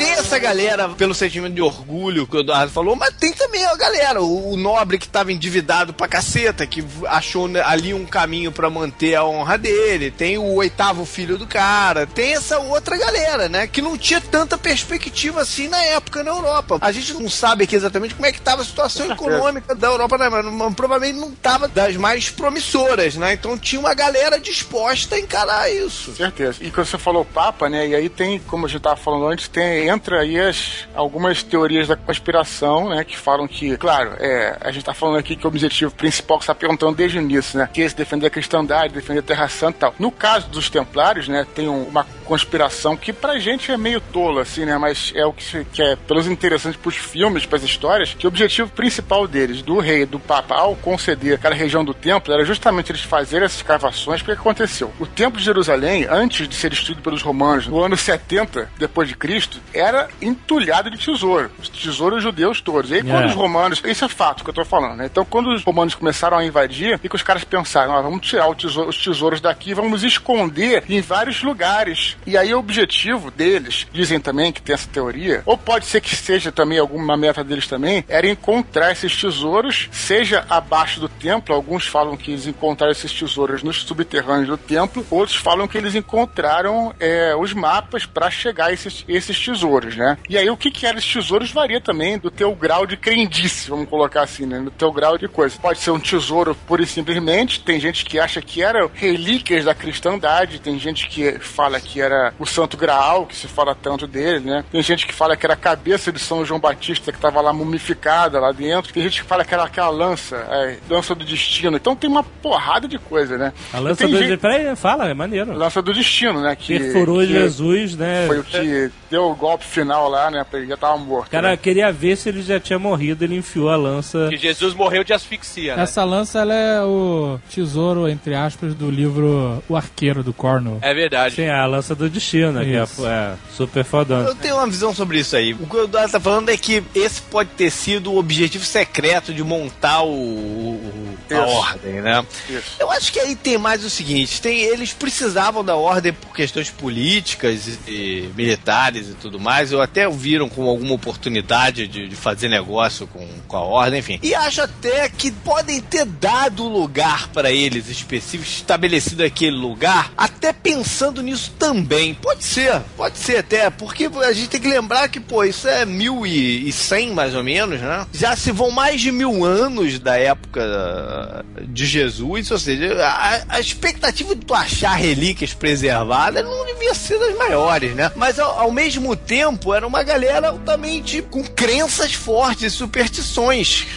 [0.02, 3.76] Tem essa galera pelo sentimento de orgulho que o Eduardo falou, mas tem também a
[3.76, 8.70] galera, o, o nobre que tava endividado pra caceta, que achou ali um caminho pra
[8.70, 13.68] manter a honra dele, tem o oitavo filho do cara, tem essa outra galera, né,
[13.68, 16.78] que não tinha tanta perspectiva assim na época na Europa.
[16.82, 20.18] A gente não sabe aqui exatamente como é que tava a situação econômica da Europa,
[20.18, 25.20] né, mas, provavelmente não tava das mais promissoras, né, então tinha uma galera disposta a
[25.20, 26.16] encarar isso.
[26.16, 26.58] Certeza.
[26.62, 27.88] E quando você falou Papa, né?
[27.88, 31.88] E aí tem, como a gente estava falando antes, tem, entra aí as, algumas teorias
[31.88, 33.04] da conspiração, né?
[33.04, 36.46] Que falam que, claro, é, a gente tá falando aqui que o objetivo principal que
[36.46, 37.70] você tá perguntando desde o início, né?
[37.72, 39.96] Que é esse defender a cristandade, defender a Terra Santa e tal.
[40.00, 41.46] No caso dos Templários, né?
[41.54, 44.78] Tem um- uma conspiração que pra gente é meio tola, assim, né?
[44.78, 48.30] Mas é o que, se- que é, pelos interessantes pros filmes, pras histórias, que o
[48.30, 52.92] objetivo principal deles, do rei, do Papa, ao conceder aquela região do templo, era justamente
[52.92, 54.92] eles fazerem essas escavações, porque aconteceu?
[55.00, 59.16] O templo de Jerusalém, antes de ser destruído pelos romanos, no ano 70 depois de
[59.16, 61.52] Cristo, era entulhado de tesouro.
[61.60, 62.92] Os tesouros judeus todos.
[62.92, 63.28] E aí, quando É.
[63.28, 63.82] os romanos.
[63.86, 65.08] Isso é fato que eu tô falando, né?
[65.12, 68.54] Então, quando os romanos começaram a invadir, e que os caras pensaram, ah, vamos tirar
[68.56, 72.16] tesouro- os tesouros daqui, vamos esconder em vários lugares.
[72.26, 76.16] E aí, o objetivo deles, dizem também que tem essa teoria, ou pode ser que
[76.16, 81.86] seja também alguma meta deles também, era encontrar esses tesouros, seja abaixo do templo, alguns
[81.88, 86.94] falam que eles encontraram esses tesouros nos subterrâneos do templo, outros falam que eles encontraram
[87.00, 90.18] é, os mapas para chegar a esses, esses tesouros, né?
[90.30, 93.70] E aí o que que eram esses tesouros varia também do teu grau de crendice,
[93.70, 94.60] vamos colocar assim, né?
[94.60, 95.58] Do teu grau de coisa.
[95.62, 99.74] Pode ser um tesouro pura e simplesmente, tem gente que acha que eram relíquias da
[99.76, 104.46] cristandade, tem gente que fala que era o Santo Graal, que se fala tanto dele,
[104.50, 104.64] né?
[104.72, 107.54] Tem gente que fala que era a cabeça de São João Batista que estava lá
[107.54, 108.94] mumificada lá dentro.
[108.94, 111.78] Tem gente que fala que era aquela lança, é, lança do destino.
[111.78, 113.54] Então tem uma porrada de coisa, né?
[113.74, 114.18] A lança do...
[114.18, 115.54] gente- Peraí, fala, é maneiro.
[115.54, 116.56] Lança do destino, né?
[116.56, 118.26] Que, Perfurou que Jesus, né?
[118.28, 120.46] Foi o que deu o golpe final lá, né?
[120.54, 121.28] Ele já tava morto.
[121.28, 121.58] O cara né?
[121.58, 124.28] queria ver se ele já tinha morrido, ele enfiou a lança.
[124.30, 125.84] que Jesus morreu de asfixia, né?
[125.84, 130.80] Essa lança ela é o tesouro, entre aspas, do livro O Arqueiro do Corno.
[130.82, 131.36] É verdade.
[131.36, 133.06] Sim, a lança do destino, que é, Isso.
[133.06, 134.22] é super fodão.
[134.22, 135.54] Eu tenho uma visão sobre isso aí.
[135.54, 139.34] O que o Eduardo tá falando é que esse pode ter sido o objetivo secreto
[139.34, 141.44] de montar o, o- a Isso.
[141.58, 142.26] ordem, né?
[142.50, 142.76] Isso.
[142.80, 146.70] Eu acho que aí tem mais o seguinte: tem, eles precisavam da ordem por questões
[146.70, 149.74] políticas e, e militares e tudo mais.
[149.74, 154.20] Ou até viram com alguma oportunidade de, de fazer negócio com, com a ordem, enfim.
[154.22, 160.54] E acho até que podem ter dado lugar para eles específicos, estabelecido aquele lugar, até
[160.54, 162.14] pensando nisso também.
[162.14, 165.86] Pode ser, pode ser até, porque a gente tem que lembrar que, pô, isso é
[165.86, 168.06] 1100 mais ou menos, né?
[168.14, 173.60] Já se vão mais de mil anos da época de Jesus, ou seja, a, a
[173.60, 178.12] expectativa de tu achar relíquias preservadas não devia ser das maiores, né?
[178.16, 179.31] Mas ao, ao mesmo tempo
[179.74, 183.88] era uma galera altamente com crenças fortes, superstições.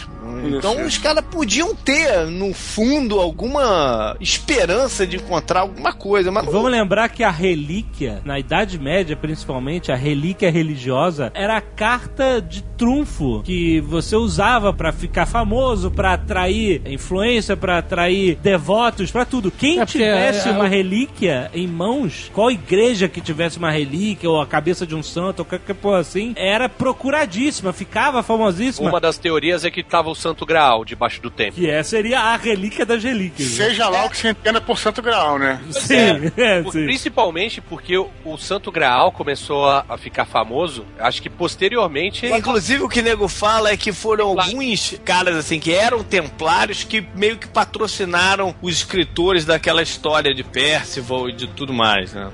[0.45, 6.31] Então os caras podiam ter, no fundo, alguma esperança de encontrar alguma coisa.
[6.31, 11.61] Mas Vamos lembrar que a relíquia, na Idade Média principalmente, a relíquia religiosa era a
[11.61, 19.11] carta de trunfo que você usava pra ficar famoso, pra atrair influência, pra atrair devotos,
[19.11, 19.51] pra tudo.
[19.51, 24.29] Quem É tivesse é, uma é, relíquia em mãos, qual igreja que tivesse uma relíquia,
[24.29, 28.89] ou a cabeça de um santo, ou qualquer coisa assim, era procuradíssima, ficava famosíssima.
[28.89, 31.55] Uma das teorias é que tava o Santo Graal debaixo do templo.
[31.61, 33.49] Que é, seria a relíquia das relíquias.
[33.57, 33.65] né?
[33.67, 35.61] Seja lá o que se entenda por Santo Grau, né?
[35.71, 36.85] Sim, é, Por- sim.
[36.85, 42.25] Principalmente porque o, o Santo Graal começou a, a ficar famoso, acho que posteriormente.
[42.27, 44.49] Inclusive o que o nego fala é que foram Claro.
[44.49, 50.43] alguns caras assim que eram templários que meio que patrocinaram os escritores daquela história de
[50.43, 52.29] Percival e de tudo mais, né?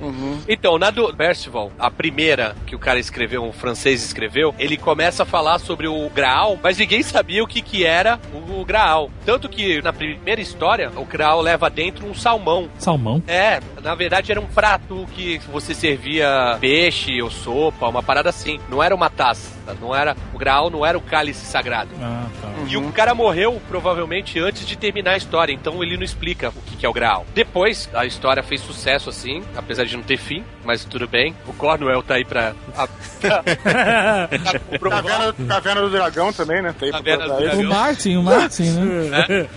[0.47, 5.23] Então, na do Percival, a primeira que o cara escreveu, um francês escreveu, ele começa
[5.23, 9.09] a falar sobre o Graal, mas ninguém sabia o que, que era o Graal.
[9.25, 12.67] Tanto que na primeira história, o Graal leva dentro um salmão.
[12.77, 13.23] Salmão.
[13.25, 18.59] É, na verdade era um prato que você servia peixe ou sopa, uma parada assim.
[18.69, 21.89] Não era uma taça, não era o Graal não era o cálice sagrado.
[22.01, 22.47] Ah, tá.
[22.67, 26.61] E o cara morreu provavelmente antes de terminar a história, então ele não explica o
[26.65, 27.25] que, que é o Graal.
[27.33, 31.35] Depois, a história fez sucesso assim, apesar de não ter fim, mas tudo bem.
[31.47, 32.53] O Cornwell tá aí pra.
[32.77, 32.87] a-
[33.21, 35.03] pra comprovar.
[35.03, 36.73] Caverna, Caverna do Dragão também, né?
[36.77, 37.53] Tá aí pra Caverna do provar isso.
[37.53, 37.81] O Dragão.
[37.81, 38.63] Martin, o Martin,
[39.09, 39.47] né?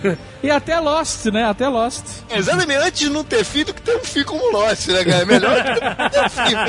[0.43, 1.43] E até Lost, né?
[1.45, 2.03] Até Lost.
[2.29, 5.23] Exatamente, antes de não ter filho, que ter um filho como Lost, né, cara?
[5.23, 5.69] É melhor que
[6.55, 6.61] um.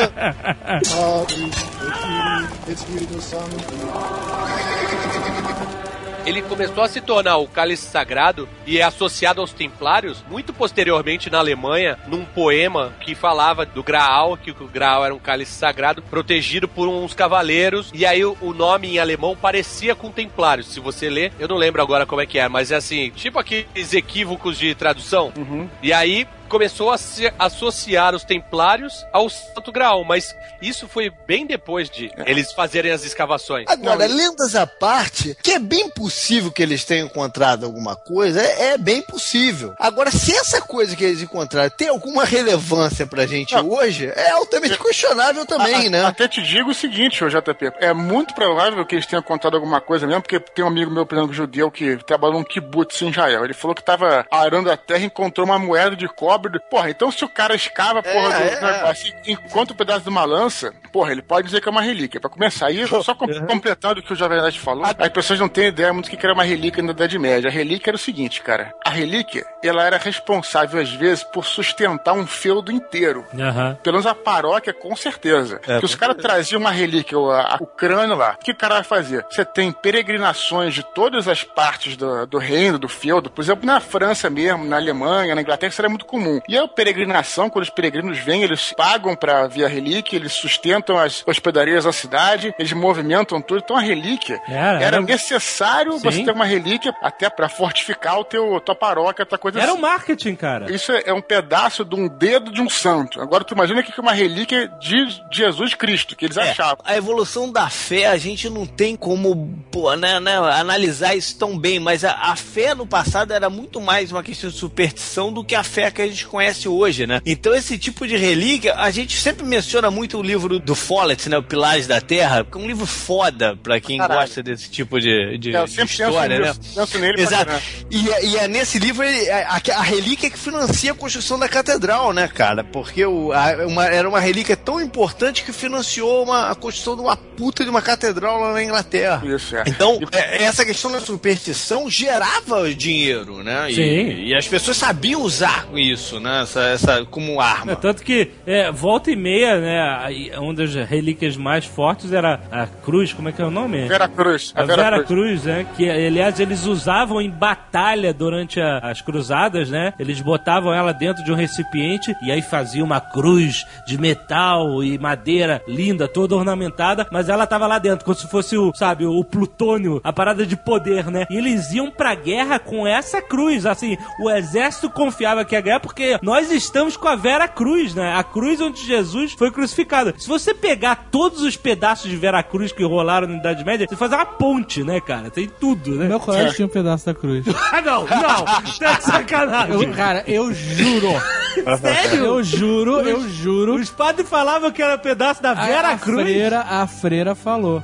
[6.27, 11.31] Ele começou a se tornar o cálice sagrado e é associado aos templários muito posteriormente
[11.31, 16.03] na Alemanha, num poema que falava do Graal, que o Graal era um cálice sagrado
[16.03, 20.67] protegido por uns cavaleiros, e aí o, o nome em alemão parecia com templários.
[20.67, 23.39] Se você ler, eu não lembro agora como é que é, mas é assim, tipo
[23.39, 25.33] aqueles equívocos de tradução.
[25.81, 31.47] E aí começou a se associar os templários ao Santo Graal, mas isso foi bem
[31.47, 33.67] depois de eles fazerem as escavações.
[33.69, 38.73] Agora, lendas à parte, que é bem possível que eles tenham encontrado alguma coisa, é,
[38.73, 39.75] é bem possível.
[39.79, 43.69] Agora, se essa coisa que eles encontraram tem alguma relevância pra gente Não.
[43.71, 46.05] hoje, é altamente questionável também, A- né?
[46.05, 49.81] Até te digo o seguinte, ô JP, é muito provável que eles tenham contado alguma
[49.81, 53.11] coisa mesmo, porque tem um amigo meu, por exemplo, judeu, que trabalhou num kibbutz em
[53.11, 53.45] Israel.
[53.45, 56.36] Ele falou que tava arando a terra e encontrou uma moeda de cobre.
[56.71, 60.09] Porra, então se o cara escava, porra, do é, negócio e encontra um pedaço de
[60.09, 62.21] uma lança, porra, ele pode dizer que é uma relíquia.
[62.21, 65.49] Pra começar aí, só com- completando o que o Jovem Nerd falou, as pessoas não
[65.49, 67.49] têm ideia muito do que era uma relíquia na Idade Média.
[67.49, 68.73] A relíquia era o seguinte, cara.
[68.85, 73.25] A relíquia, ela era responsável, às vezes, por sustentar um feudo inteiro.
[73.39, 73.77] Aham.
[73.83, 75.61] Pelo menos a paróquia, com certeza.
[75.81, 78.37] que os caras traziam uma relíquia, o, a- o crânio lá.
[78.41, 79.25] O que o cara vai fazer?
[79.31, 83.31] Você tem peregrinações de todas as partes do, do reino, do feudo.
[83.31, 86.26] Por exemplo, na França mesmo, na Alemanha, na Inglaterra, isso era muito comum.
[86.49, 90.99] E a peregrinação, quando os peregrinos vêm, eles pagam pra ver a relíquia, eles sustentam
[90.99, 93.61] as hospedarias da cidade, eles movimentam tudo.
[93.65, 95.99] Então a relíquia Era, era, era- necessário Sim.
[96.01, 99.79] você ter uma relíquia até pra fortificar o teu, tua paróquia, tua coisa Era assim.
[99.79, 100.73] o marketing, cara.
[100.73, 103.21] Isso é é um pedaço de um dedo de um santo.
[103.21, 106.79] Agora tu imagina que é uma relíquia de Jesus Cristo, que eles É, achavam.
[106.85, 111.57] a evolução da fé, a gente não tem como pô, né, né, analisar isso tão
[111.57, 115.45] bem, mas a, a fé no passado era muito mais uma questão de superstição do
[115.45, 117.21] que a fé que a gente conhece hoje, né?
[117.27, 121.37] Então esse tipo de relíquia, a gente sempre menciona muito o livro do Follett, né,
[121.37, 124.21] o Pilares da Terra, que é um livro foda pra quem Caralho.
[124.21, 126.67] gosta desse tipo de, de, É, eu de sempre história, penso, né?
[126.77, 127.47] penso nele Exato.
[127.47, 127.63] caramba.
[127.91, 131.49] E, é- e é nesse livro a, a- a relíquia que financia a construção da
[131.49, 132.63] catedral, né, cara?
[132.63, 137.03] Porque o, a- uma- era uma relíquia tão importante que financiou uma, a construção de
[137.03, 139.23] uma puta de uma catedral lá na Inglaterra.
[139.27, 139.65] Isso, é.
[139.67, 143.71] Então, é- essa questão da superstição gerava dinheiro, né?
[143.71, 144.25] E, Sim.
[144.27, 146.43] e as pessoas sabiam usar isso, né?
[146.43, 147.73] Essa, essa como arma.
[147.73, 150.37] É, tanto que é, volta e meia, né?
[150.39, 153.87] Uma das relíquias mais fortes era a cruz, como é que é o nome?
[153.89, 154.53] Vera Cruz.
[154.55, 155.67] A Vera, Cruz, né?
[155.77, 159.93] Que, aliás, eles usavam em batalha durante a- as cruzadas, né?
[159.99, 164.99] Eles botavam ela dentro de um recipiente e aí faziam uma cruz de metal e
[164.99, 169.23] madeira linda, toda ornamentada, mas ela tava lá dentro, como se fosse o, sabe, o
[169.25, 171.27] plutônio, a parada de poder, né?
[171.31, 175.81] E eles iam pra guerra com essa cruz, assim, o exército confiava que a guerra,
[175.81, 178.15] porque nós estamos com a Vera Cruz, né?
[178.17, 180.15] A cruz onde Jesus foi crucificado.
[180.19, 183.97] Se você pegar todos os pedaços de Vera Cruz que rolaram na Idade Média, você
[183.97, 185.31] faz uma ponte, né, cara?
[185.31, 186.07] Tem tudo, né?
[186.07, 187.45] Meu colégio tinha um pedaço da cruz.
[187.73, 188.45] Ah, não, não!
[188.79, 189.83] Tá de sacanagem.
[189.83, 191.09] Eu, cara, eu juro.
[191.81, 192.25] Sério?
[192.25, 193.75] Eu juro, eu juro.
[193.75, 196.23] Os padres falavam que era pedaço da Vera a, a Cruz.
[196.23, 197.83] freira, a freira falou.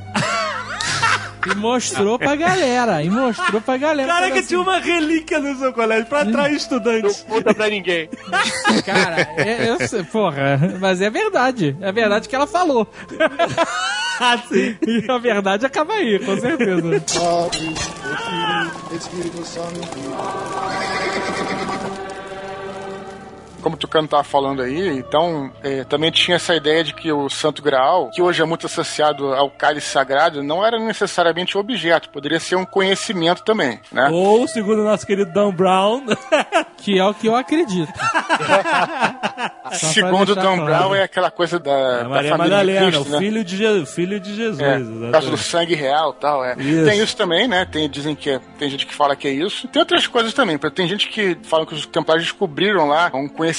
[1.51, 3.03] E mostrou pra galera.
[3.03, 4.09] E mostrou pra galera.
[4.09, 7.25] Cara, que assim, tinha uma relíquia no seu colégio pra atrair estudantes.
[7.29, 8.09] Conta pra ninguém.
[8.85, 11.77] Cara, é, eu sei, porra, mas é verdade.
[11.81, 12.87] É verdade que ela falou.
[14.21, 14.77] Ah, sim.
[14.87, 17.03] E a verdade acaba aí, com certeza.
[23.63, 27.29] Como o Tucano tava falando aí, então é, também tinha essa ideia de que o
[27.31, 32.11] Santo Graal, que hoje é muito associado ao cálice sagrado, não era necessariamente um objeto,
[32.11, 34.09] poderia ser um conhecimento também, né?
[34.13, 36.03] Ou, segundo o nosso querido Dan Brown,
[36.79, 37.93] Que é o que eu acredito.
[39.73, 40.65] Segundo Tom claro.
[40.65, 43.19] Brown, é aquela coisa da, a da Maria família de Madalena, Cristo, o né?
[43.19, 44.61] filho de, Je- filho de Jesus.
[44.61, 46.55] É, por causa do sangue real e tal, é.
[46.59, 46.85] Isso.
[46.85, 47.65] Tem isso também, né?
[47.65, 49.67] Tem, dizem que é, tem gente que fala que é isso.
[49.69, 50.59] Tem outras coisas também.
[50.59, 53.52] porque Tem gente que fala que os templários descobriram lá um conhecimento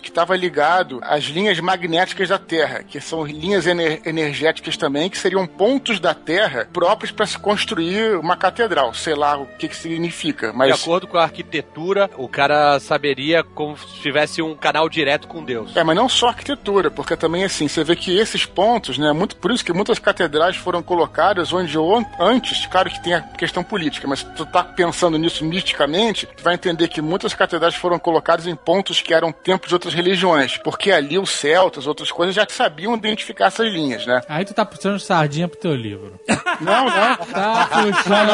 [0.00, 5.18] que estava ligado às linhas magnéticas da Terra, que são linhas ener- energéticas também, que
[5.18, 8.92] seriam pontos da Terra próprios para se construir uma catedral.
[8.94, 10.80] Sei lá o que, que significa, De mas.
[10.82, 15.76] acordo com a arquitetura, o cara saberia como se tivesse um canal direto com Deus.
[15.76, 19.36] É, mas não só arquitetura, porque também assim, você vê que esses pontos, né, muito
[19.36, 23.62] por isso que muitas catedrais foram colocadas onde on- antes, claro que tem a questão
[23.62, 27.98] política, mas se tu tá pensando nisso misticamente, tu vai entender que muitas catedrais foram
[27.98, 32.34] colocadas em pontos que eram templos de outras religiões, porque ali os celtas, outras coisas
[32.34, 34.20] já sabiam identificar essas linhas, né?
[34.28, 36.18] Aí tu tá puxando sardinha pro teu livro.
[36.60, 38.28] Não, não, Tá puxando.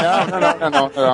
[0.00, 1.12] não, não, não, não, não.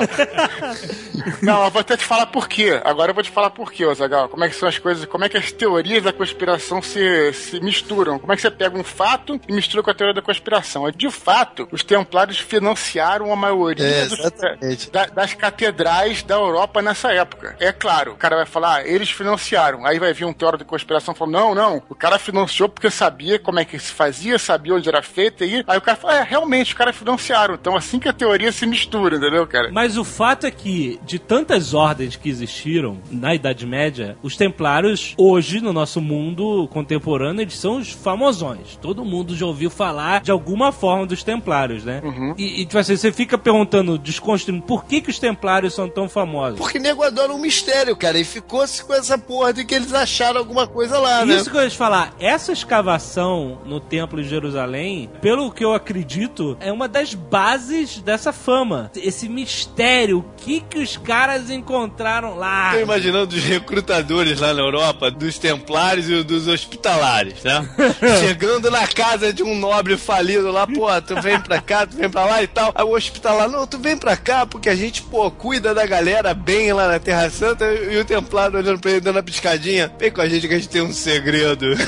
[1.43, 2.81] Não, eu vou até te falar por quê.
[2.85, 4.29] Agora eu vou te falar por quê, Zagal.
[4.29, 7.61] Como é que são as coisas, como é que as teorias da conspiração se, se
[7.61, 8.19] misturam.
[8.19, 10.91] Como é que você pega um fato e mistura com a teoria da conspiração.
[10.91, 17.13] De fato, os templários financiaram a maioria É, dos- da- das catedrais da Europa nessa
[17.13, 17.57] época.
[17.61, 19.85] É claro, o cara vai falar, ah, eles financiaram.
[19.87, 23.39] Aí vai vir um teórico da conspiração falando, não, não, o cara financiou porque sabia
[23.39, 26.23] como é que se fazia, sabia onde era feito, e aí o cara fala, é,
[26.23, 27.55] realmente, os caras financiaram.
[27.55, 29.71] Então assim que a teoria se mistura, entendeu, cara?
[29.73, 35.15] Mas o fato é que, de tantas ordens que existiram na Idade Média, os templários,
[35.17, 38.77] hoje, no nosso mundo contemporâneo, eles são os famosões.
[38.81, 42.03] Todo mundo já ouviu falar de alguma forma dos templários, né?
[42.37, 46.09] E, e, tipo assim, você fica perguntando, desconstruindo, por que, que os templários são tão
[46.09, 46.59] famosos?
[46.59, 48.19] Porque nego adora um mistério, cara.
[48.19, 48.25] E
[48.57, 51.35] ficou-se com essa porra de que eles acharam alguma coisa lá, né?
[51.35, 55.75] Isso que eu ia te falar, essa escavação no Templo de Jerusalém, pelo que eu
[55.75, 58.91] acredito, é uma das bases dessa fama.
[58.97, 62.73] Esse mistério, o que que os caras encontraram lá?
[62.73, 67.69] Tô imaginando os recrutadores lá na Europa, dos templários e dos hospitalares, né?
[68.21, 72.09] Chegando na casa de um nobre falido lá, pô, tu vem pra cá, tu vem
[72.09, 72.73] pra lá e tal.
[72.75, 76.33] Aí o hospitalar, não, tu vem pra cá porque a gente, pô, cuida da galera
[76.33, 79.93] bem lá na Terra Santa e o templário olhando pra ele, dando a piscadinha.
[79.99, 81.73] Vem com a gente que a gente tem um segredo.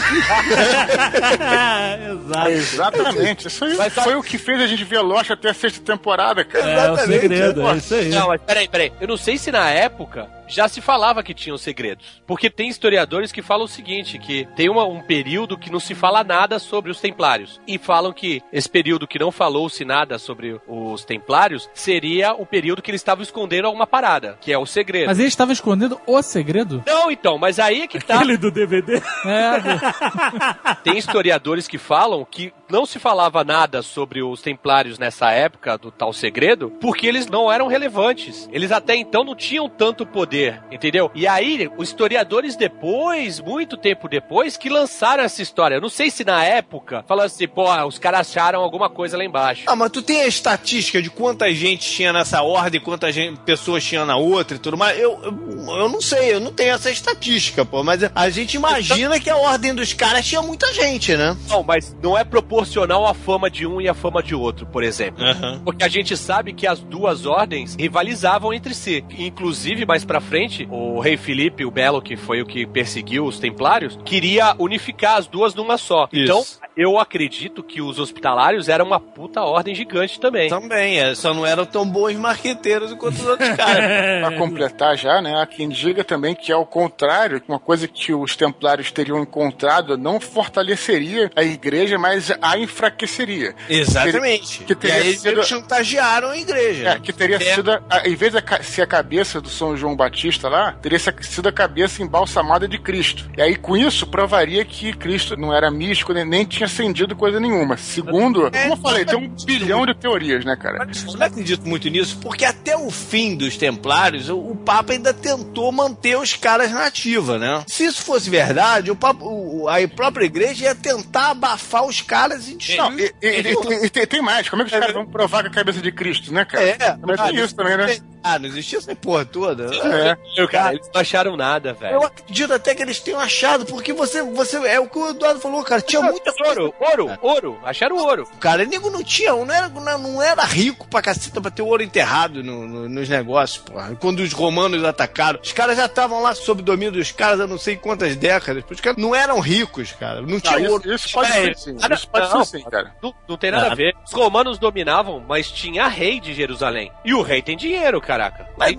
[2.09, 2.50] Exato.
[2.50, 3.48] Exatamente.
[3.48, 6.68] Isso aí foi o que fez a gente ver Lost até a sexta temporada, cara.
[6.68, 7.72] É o Exatamente, segredo, é.
[7.72, 8.09] é isso aí.
[8.09, 8.92] Não, mas peraí, peraí.
[9.00, 12.22] Eu não sei se na época já se falava que tinham segredos.
[12.26, 15.94] Porque tem historiadores que falam o seguinte, que tem uma- um período que não se
[15.94, 17.61] fala nada sobre os templários.
[17.66, 22.82] E falam que esse período que não falou-se nada sobre os templários seria o período
[22.82, 25.07] que eles estavam escondendo alguma parada, que é o segredo.
[25.07, 26.82] Mas eles estavam escondendo o segredo?
[26.86, 28.16] Não, então, mas aí é que tá.
[28.16, 28.96] Aquele do DVD.
[29.26, 35.76] É, Tem historiadores que falam que não se falava nada sobre os templários nessa época
[35.78, 38.48] do tal segredo, porque eles não eram relevantes.
[38.52, 41.10] Eles até então não tinham tanto poder, entendeu?
[41.14, 45.76] E aí, os historiadores depois, muito tempo depois, que lançaram essa história.
[45.76, 49.24] Eu não sei se na época, falando assim, porra, os caras acharam alguma coisa lá
[49.24, 49.64] embaixo.
[49.66, 53.14] Ah, mas tu tem a estatística de quanta gente tinha nessa ordem, quantas
[53.44, 54.98] pessoas tinha na outra e tudo mais?
[54.98, 57.82] Eu, eu, eu não sei, eu não tenho essa estatística, pô.
[57.82, 61.36] Mas a gente imagina que a ordem dos caras tinha muita gente, né?
[61.48, 62.24] Não, mas não é
[62.59, 65.24] proporcional à fama de um e à fama de outro, por exemplo.
[65.64, 69.04] Porque a gente sabe que as duas ordens rivalizavam entre si.
[69.16, 73.38] Inclusive, mais pra frente, o rei Filipe, o Belo, que foi o que perseguiu os
[73.38, 76.09] templários, queria unificar as duas numa só.
[76.12, 76.22] Isso.
[76.22, 76.44] Então,
[76.78, 80.48] eu acredito que os hospitalários eram uma puta ordem gigante também.
[80.48, 83.84] Também, é, só não eram tão bons marqueteiros quanto os outros caras.
[84.22, 85.42] Pra completar já, né?
[85.42, 89.20] Há quem diga também que é o contrário, que uma coisa que os templários teriam
[89.20, 93.55] encontrado não fortaleceria a igreja, mas a enfraqueceria.
[93.68, 94.64] Exatamente.
[94.64, 96.88] Que e teria aí eles sido- chantagearam a igreja.
[96.90, 97.55] É, que teria É.
[97.55, 100.99] sido, a- em vez de a ser a cabeça do São João Batista lá, teria
[100.99, 103.30] sido a cabeça embalsamada de Cristo.
[103.36, 107.38] E aí, com isso, provaria que Cristo não era místico, nem, nem tinha acendido coisa
[107.40, 107.76] nenhuma.
[107.76, 110.84] Segundo, É, como eu falei, tem um bilhão de teorias, né, cara?
[110.86, 114.92] Mas eu não acredito muito nisso, porque até o fim dos Templários, o, o Papa
[114.92, 117.64] ainda tentou manter os caras na ativa, né?
[117.66, 122.38] Se isso fosse verdade, o Papa, o- a própria igreja ia tentar abafar os caras
[122.39, 123.84] quase Não, destruiu.
[123.84, 124.49] e, tem, tem mais.
[124.49, 126.64] Como é que os caras vão provar que a cabeça de Cristo, né, cara?
[126.64, 127.99] É, Também tem isso também, né?
[128.22, 129.70] Ah, não existia essa porra toda.
[129.74, 130.47] É.
[130.49, 132.03] Cara, eles não acharam nada, Eu velho.
[132.05, 135.62] acredito até que eles tenham achado, porque você, você é o que o Eduardo falou,
[135.62, 135.80] cara.
[135.80, 136.61] Tinha muita coisa.
[136.61, 137.59] Ouro, ouro, ouro.
[137.64, 138.28] Acharam ouro.
[138.41, 141.82] Cara, nego não tinha, não era, não, não era rico pra caceta pra ter ouro
[141.82, 143.95] enterrado no- no- nos negócios, porra.
[144.01, 147.57] Quando os romanos atacaram, os caras já estavam lá sob domínio dos caras há não
[147.59, 148.64] sei quantas décadas.
[148.68, 150.20] Os caras não eram ricos, cara.
[150.22, 150.93] Não tinha Não, ouro.
[150.93, 151.72] isso, isso pode É, ser sim.
[151.74, 152.95] nada- Isso pode não, ser sim, cara.
[153.03, 153.95] Não, não tem nada a ver.
[154.05, 156.93] Os romanos dominavam, mas tinha rei de Jerusalém.
[157.05, 158.49] E o rei tem dinheiro, caraca.
[158.57, 158.76] Mas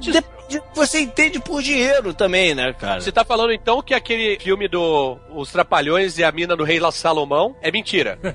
[0.73, 2.99] você entende por dinheiro também, né, cara?
[3.01, 6.79] Você tá falando então que aquele filme do Os Trapalhões e a Mina do Rei
[6.91, 8.17] Salomão é mentira.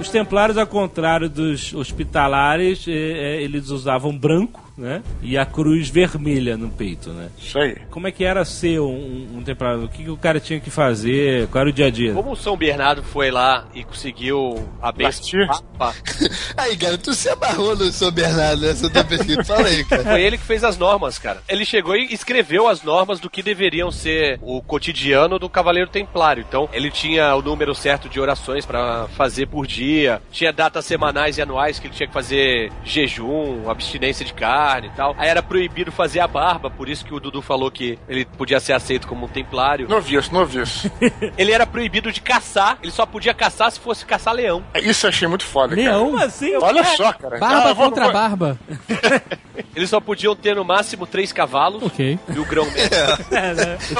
[0.00, 5.02] Os templários, ao contrário dos hospitalares, eh, eh, eles usavam branco, né?
[5.20, 7.28] E a cruz vermelha no peito, né?
[7.36, 7.76] Isso aí.
[7.90, 9.84] Como é que era ser um, um templário?
[9.84, 11.48] O que, que o cara tinha que fazer?
[11.48, 12.14] Qual era o dia a dia?
[12.14, 15.94] Como o São Bernardo foi lá e conseguiu a Papa,
[16.56, 19.42] Aí, cara, tu se amarrou no São Bernardo nessa tua pesquisa.
[19.44, 20.04] Fala aí, cara.
[20.04, 21.42] foi ele que fez as normas, cara.
[21.48, 26.44] Ele chegou e escreveu as normas do que deveriam ser o cotidiano do Cavaleiro Templário.
[26.46, 31.38] Então, ele tinha o número certo de orações pra fazer por dia, tinha datas semanais
[31.38, 35.14] e anuais que ele tinha que fazer jejum, abstinência de carne e tal.
[35.18, 38.60] Aí era proibido fazer a barba, por isso que o Dudu falou que ele podia
[38.60, 39.86] ser aceito como um templário.
[39.92, 40.90] Ouvi isso.
[41.36, 44.62] Ele era proibido de caçar, ele só podia caçar se fosse caçar leão.
[44.76, 46.06] Isso eu achei muito foda, Leão?
[46.12, 46.52] Como assim?
[46.52, 46.64] cara.
[46.64, 47.38] Olha só, cara.
[47.38, 48.58] Barba Ah, contra vou- barba.
[49.74, 52.18] Eles só podiam ter no máximo três cavalos Ok.
[52.34, 52.98] e o grão médio.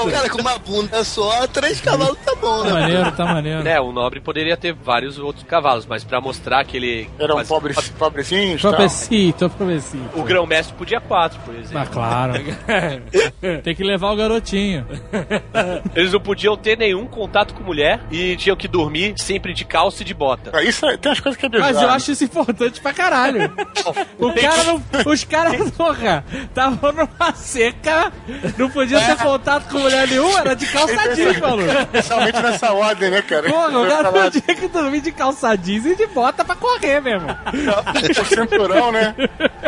[0.02, 2.72] O cara com uma bunda só, três cavalos tá bom, Tá né?
[2.80, 3.62] maneiro, tá maneiro.
[3.62, 7.38] né, o nobre poderia ter vários outros cavalos, mas pra mostrar que ele Era um
[7.38, 8.72] fazia- pobre, pobrezinho e tal.
[8.72, 10.00] Tropeci, tropeci.
[10.14, 11.78] o grão mestre podia quatro, por exemplo.
[11.78, 12.32] Ah, claro.
[13.62, 14.86] Tem que levar o garotinho.
[15.94, 20.02] Eles não podiam ter nenhum contato com mulher e tinham que dormir sempre de calça
[20.02, 20.50] e de bota.
[20.54, 21.72] Ah, Isso é- tem umas coisas que é bizarro.
[21.74, 23.52] Mas eu acho isso importante pra caralho.
[24.18, 24.82] O cara não,
[25.12, 28.12] os caras, porra, estavam numa seca,
[28.58, 31.68] não podia ter contato com mulher nenhuma, era de calça jeans, maluco.
[31.70, 33.48] Especialmente nessa ordem, né, cara?
[33.48, 37.00] Porra, o cara Falar tinha que dormir de calça jeans e de bota pra correr
[37.00, 37.28] mesmo.
[37.28, 39.14] O cinturão, né?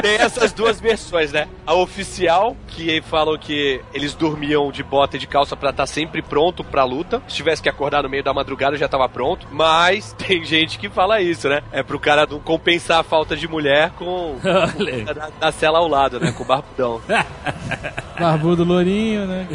[0.02, 1.46] Tem essas duas versões, né?
[1.66, 6.22] A oficial, que falam que eles dormiam de bota e de calça pra estar sempre
[6.22, 7.22] pronto pra luta.
[7.28, 9.46] Se tivesse que acordar no meio da madrugada, já tava pronto.
[9.50, 11.62] Mas tem gente que fala isso, né?
[11.70, 14.36] É pro cara não compensar a falta de mulher com
[14.78, 15.04] aí.
[15.04, 16.32] da, da cela ao lado, né?
[16.32, 17.00] Com o barbudão.
[18.18, 19.46] Barbudo lourinho, né?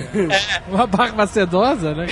[0.67, 2.07] Uma barba sedosa, né?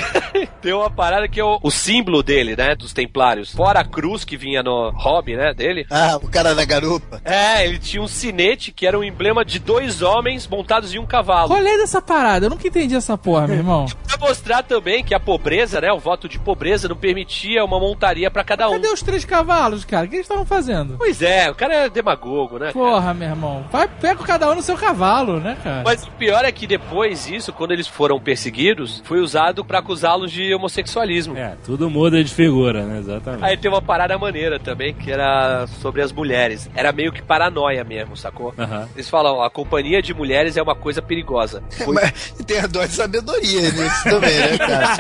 [0.64, 2.74] Tem uma parada que é o, o símbolo dele, né?
[2.74, 3.52] Dos templários.
[3.52, 5.54] Fora a cruz que vinha no hobby, né?
[5.54, 5.86] Dele.
[5.92, 7.22] Ah, o cara da garupa.
[7.26, 11.06] É, ele tinha um sinete que era um emblema de dois homens montados em um
[11.06, 11.50] cavalo.
[11.50, 12.46] Qual é dessa parada?
[12.46, 13.88] Eu nunca entendi essa porra, meu irmão.
[14.08, 15.92] Pra mostrar também que a pobreza, né?
[15.92, 18.74] O voto de pobreza não permitia uma montaria pra cada um.
[18.74, 20.06] Cadê os três cavalos, cara?
[20.06, 20.96] O que eles estavam fazendo?
[20.98, 22.68] Pois é, o cara é demagogo, né?
[22.68, 22.74] cara?
[22.74, 23.66] Porra, meu irmão.
[23.72, 25.82] Vai, pega cada um no seu cavalo, né, cara?
[25.84, 30.32] Mas o pior é que depois isso, quando eles foram perseguidos, foi usado pra acusá-los
[30.32, 31.38] de homossexualismo.
[31.38, 33.00] É, tudo muda de figura, né?
[33.00, 33.44] Exatamente.
[33.44, 36.70] Aí tem uma parada maneira também, que era sobre as mulheres.
[36.76, 38.54] Era meio que paranoia mesmo, sacou?
[38.96, 41.64] Eles falam, a companhia de mulheres é uma coisa perigosa.
[41.72, 44.94] Foi- Mas tem a dose de sabedoria nisso também, né, cara?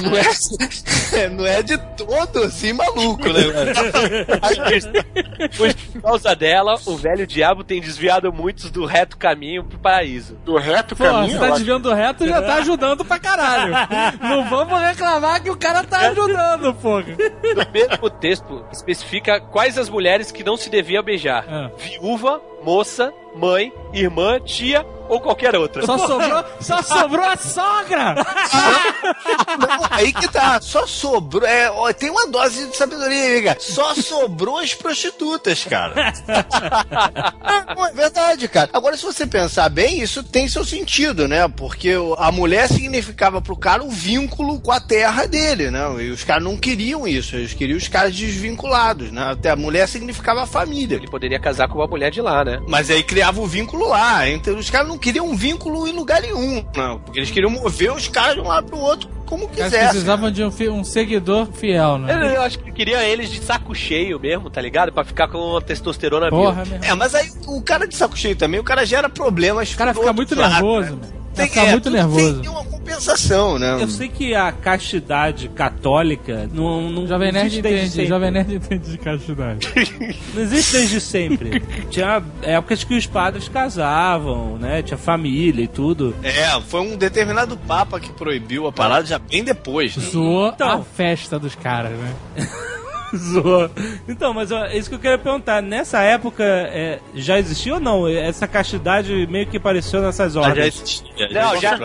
[0.02, 3.42] Não é, não é de todo assim maluco, né?
[5.56, 10.36] Pois por causa dela, o velho diabo tem desviado muitos do reto caminho pro paraíso.
[10.44, 11.32] Do reto Pô, caminho.
[11.32, 13.74] você tá desviando reto já tá ajudando pra caralho.
[14.40, 17.04] Não vamos reclamar que o cara tá ajudando, porra.
[17.10, 21.70] No mesmo texto, especifica quais as mulheres que não se deviam beijar: Ah.
[21.76, 25.84] viúva, moça, mãe, irmã, tia ou qualquer outra.
[25.84, 28.14] Só sobrou, só sobrou a sogra!
[29.58, 31.46] Não, aí que tá, só sobrou.
[31.46, 33.58] É, ó, tem uma dose de sabedoria aí, cara.
[33.60, 36.12] Só sobrou as prostitutas, cara.
[37.76, 38.70] Não, é verdade, cara.
[38.72, 41.48] Agora, se você pensar bem, isso tem seu sentido, né?
[41.48, 45.80] Porque a mulher significava pro cara o vínculo com a terra dele, né?
[45.98, 49.32] E os caras não queriam isso, eles queriam os caras desvinculados, né?
[49.32, 50.96] Até a mulher significava a família.
[50.96, 52.49] Ele poderia casar com uma mulher de lá, né?
[52.66, 54.28] Mas aí criava o vínculo lá.
[54.28, 56.64] Então os caras não queriam um vínculo em lugar nenhum.
[56.76, 59.88] Não, porque eles queriam mover os caras de um lado pro outro como Eles quisessem.
[59.90, 62.36] precisavam de um, fi- um seguidor fiel, Eu, né?
[62.36, 64.90] eu acho que queria eles de saco cheio mesmo, tá ligado?
[64.90, 66.64] Pra ficar com a testosterona Porra.
[66.82, 69.72] É, mas aí o cara de saco cheio também, o cara gera problemas.
[69.72, 70.98] O cara fica muito lado, nervoso, né?
[71.02, 71.19] mano.
[71.34, 72.40] Tem, Fica é, muito nervoso.
[72.40, 73.78] Tem, uma compensação, né?
[73.80, 78.08] Eu sei que a castidade católica não, não Jovem Nerd existe desde entende, sempre.
[78.08, 79.68] Jovem Nerd entende de castidade.
[80.34, 81.60] Não existe desde sempre.
[81.90, 84.82] Tinha épocas que os padres casavam, né?
[84.82, 86.14] Tinha família e tudo.
[86.22, 89.96] É, foi um determinado papa que proibiu a parada já bem depois.
[89.96, 90.04] né?
[90.04, 90.68] Zoou Então.
[90.68, 92.14] a festa dos caras, né?
[93.16, 93.70] Zoou.
[94.08, 95.60] Então, mas ó, é isso que eu queria perguntar.
[95.62, 98.06] Nessa época, é, já existia ou não?
[98.08, 101.28] Essa castidade meio que apareceu nessas Ah, já existia.
[101.30, 101.76] Não, já-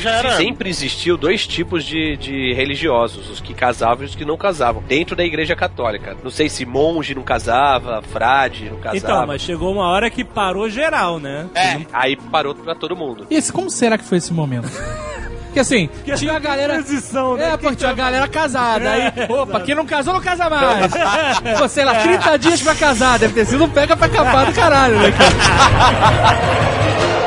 [0.00, 0.36] já era.
[0.36, 4.82] Sempre existiu dois tipos de, de religiosos, os que casavam e os que não casavam,
[4.86, 6.16] dentro da igreja católica.
[6.22, 8.96] Não sei se monge não casava, frade não casava.
[8.96, 11.46] Então, mas chegou uma hora que parou geral, né?
[11.54, 13.26] É, Aí parou pra todo mundo.
[13.30, 14.68] E esse, como será que foi esse momento?
[15.52, 16.72] Porque assim, tinha a galera.
[16.72, 17.50] Transição, né?
[17.52, 18.90] É, porque tinha a galera casada.
[18.90, 20.90] Aí, É, opa, quem não casou, não casa mais.
[21.58, 23.18] Pô, sei lá, 30 dias pra casar.
[23.18, 26.38] Deve ter sido um pega pra capar do caralho, né, cara?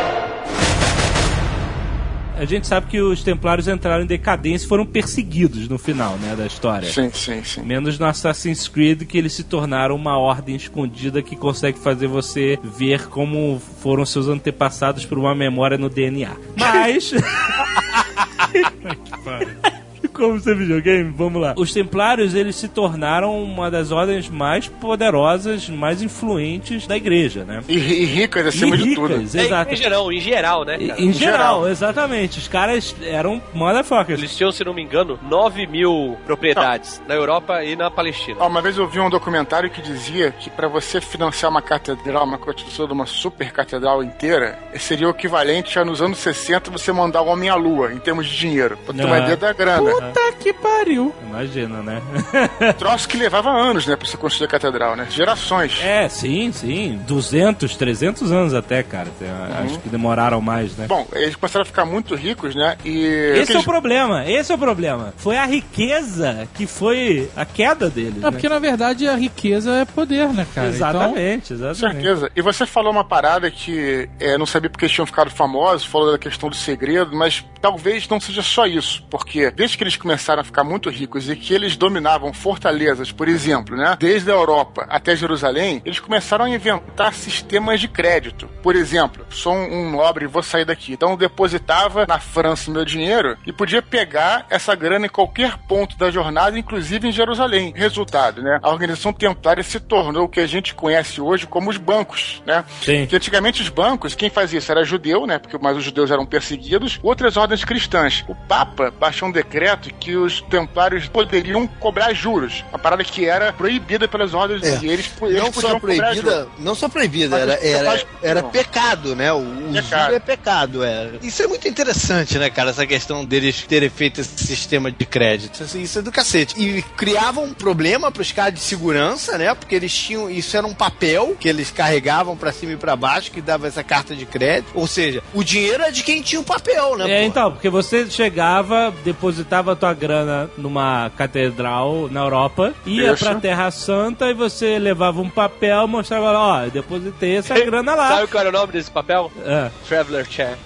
[2.38, 6.36] A gente sabe que os templários entraram em decadência e foram perseguidos no final, né,
[6.36, 6.90] da história.
[6.90, 7.62] Sim, sim, sim.
[7.62, 12.60] Menos no Assassin's Creed, que eles se tornaram uma ordem escondida que consegue fazer você
[12.64, 16.36] ver como foram seus antepassados por uma memória no DNA.
[16.58, 17.14] Mas.
[20.16, 21.12] Como você videogame?
[21.16, 21.54] Vamos lá.
[21.58, 27.62] Os Templários, eles se tornaram uma das ordens mais poderosas, mais influentes da igreja, né?
[27.68, 29.16] E, e ricas acima e de tudo.
[29.16, 29.74] ricas, É, exato.
[29.74, 30.78] em geral, em geral, né?
[30.80, 31.02] Em cara?
[31.02, 31.38] em geral.
[31.38, 32.40] geral, exatamente.
[32.40, 34.20] Os caras eram motherfuckers.
[34.20, 38.38] Eles tinham, se não me engano, 9 mil propriedades na Europa e na Palestina.
[38.40, 42.24] Ó, uma vez eu vi um documentário que dizia que pra você financiar uma catedral,
[42.24, 46.92] uma construção de uma super catedral inteira, seria o equivalente a nos anos 60 você
[46.92, 48.78] mandar o homem à lua, em termos de dinheiro.
[48.86, 49.92] Pra ter uma ideia da grana.
[49.92, 50.05] Puta
[50.40, 51.14] que pariu.
[51.28, 52.02] Imagina, né?
[52.78, 55.08] Troço que levava anos, né, pra você construir a catedral, né?
[55.10, 55.80] Gerações.
[55.82, 57.00] é, sim, sim.
[57.08, 59.08] 200, 300 anos até, cara.
[59.20, 59.66] Uhum.
[59.66, 60.86] Acho que demoraram mais, né?
[60.88, 62.78] Bom, eles começaram a ficar muito ricos, né?
[62.86, 63.06] E.
[63.36, 65.14] Esse é o eles- problema, esse é o problema.
[65.18, 68.18] Foi a riqueza que foi a queda deles.
[68.18, 68.32] É né?
[68.32, 70.68] porque na verdade a riqueza é poder, né, cara?
[70.68, 71.80] Exatamente, Com exatamente.
[72.04, 72.32] certeza.
[72.36, 76.12] E você falou uma parada que é, não sabia porque eles tinham ficado famosos, falou
[76.12, 79.04] da questão do segredo, mas talvez não seja só isso.
[79.10, 83.28] Porque desde que eles começaram a ficar muito ricos e que eles dominavam fortalezas, por
[83.28, 83.96] exemplo, né?
[84.00, 88.48] Desde a Europa até Jerusalém, eles começaram a inventar sistemas de crédito.
[88.62, 90.94] Por exemplo, sou um, nobre e vou sair daqui.
[90.94, 95.98] Então eu depositava na França meu dinheiro e podia pegar essa grana em qualquer ponto
[95.98, 97.74] da jornada, inclusive em Jerusalém.
[97.76, 98.60] Resultado, né?
[98.62, 102.64] A organização templária se tornou o que a gente conhece hoje como os bancos, né?
[102.82, 103.06] Sim.
[103.06, 105.40] Que antigamente os bancos, quem fazia isso era judeu, né?
[105.40, 108.24] Porque mas os judeus eram perseguidos, outras ordens cristãs.
[108.28, 113.52] O Papa baixou um decreto que os templários poderiam cobrar juros, uma parada que era
[113.54, 114.80] proibida pelas ordens É.
[114.82, 119.32] e eles, eles não podiam só proibida, não só proibida, era, era, era pecado, né?
[119.34, 120.04] O, o Pecado.
[120.04, 121.10] juro é pecado, é.
[121.22, 122.70] Isso é muito interessante, né, cara?
[122.70, 125.64] Essa questão deles terem feito esse sistema de crédito.
[125.64, 126.56] Assim, isso é do cacete.
[126.62, 129.54] E criava um problema pros caras de segurança, né?
[129.54, 130.30] Porque eles tinham.
[130.30, 133.84] Isso era um papel que eles carregavam pra cima e pra baixo, que dava essa
[133.84, 134.72] carta de crédito.
[134.74, 137.06] Ou seja, o dinheiro é de quem tinha o papel, né?
[137.12, 137.26] É, pô?
[137.28, 143.24] então, porque você chegava, depositava a tua grana numa catedral na Europa, ia Isso.
[143.24, 147.94] pra Terra Santa e você levava um papel, mostrava lá, ó, eu depositei essa grana
[147.96, 148.08] lá.
[148.10, 149.32] Sabe qual era o nome desse papel?
[149.46, 149.70] É.
[149.88, 150.58] Traveler Chair.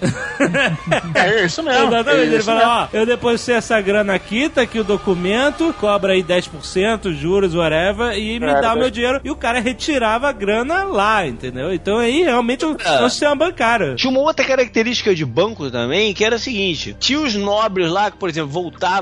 [1.14, 1.86] É isso mesmo.
[1.88, 5.74] Exatamente, é ele isso fala, ó, eu depositei essa grana aqui, tá aqui o documento,
[5.78, 9.20] cobra aí 10%, juros, whatever, e me É, dá o meu dez- dinheiro.
[9.24, 11.72] E o cara retirava a grana lá, entendeu?
[11.72, 13.96] Então aí realmente o- é um sistema bancário.
[13.96, 18.10] Tinha uma outra característica de banco também, que era a seguinte: tinha os nobres lá
[18.10, 18.99] que, por exemplo, voltaram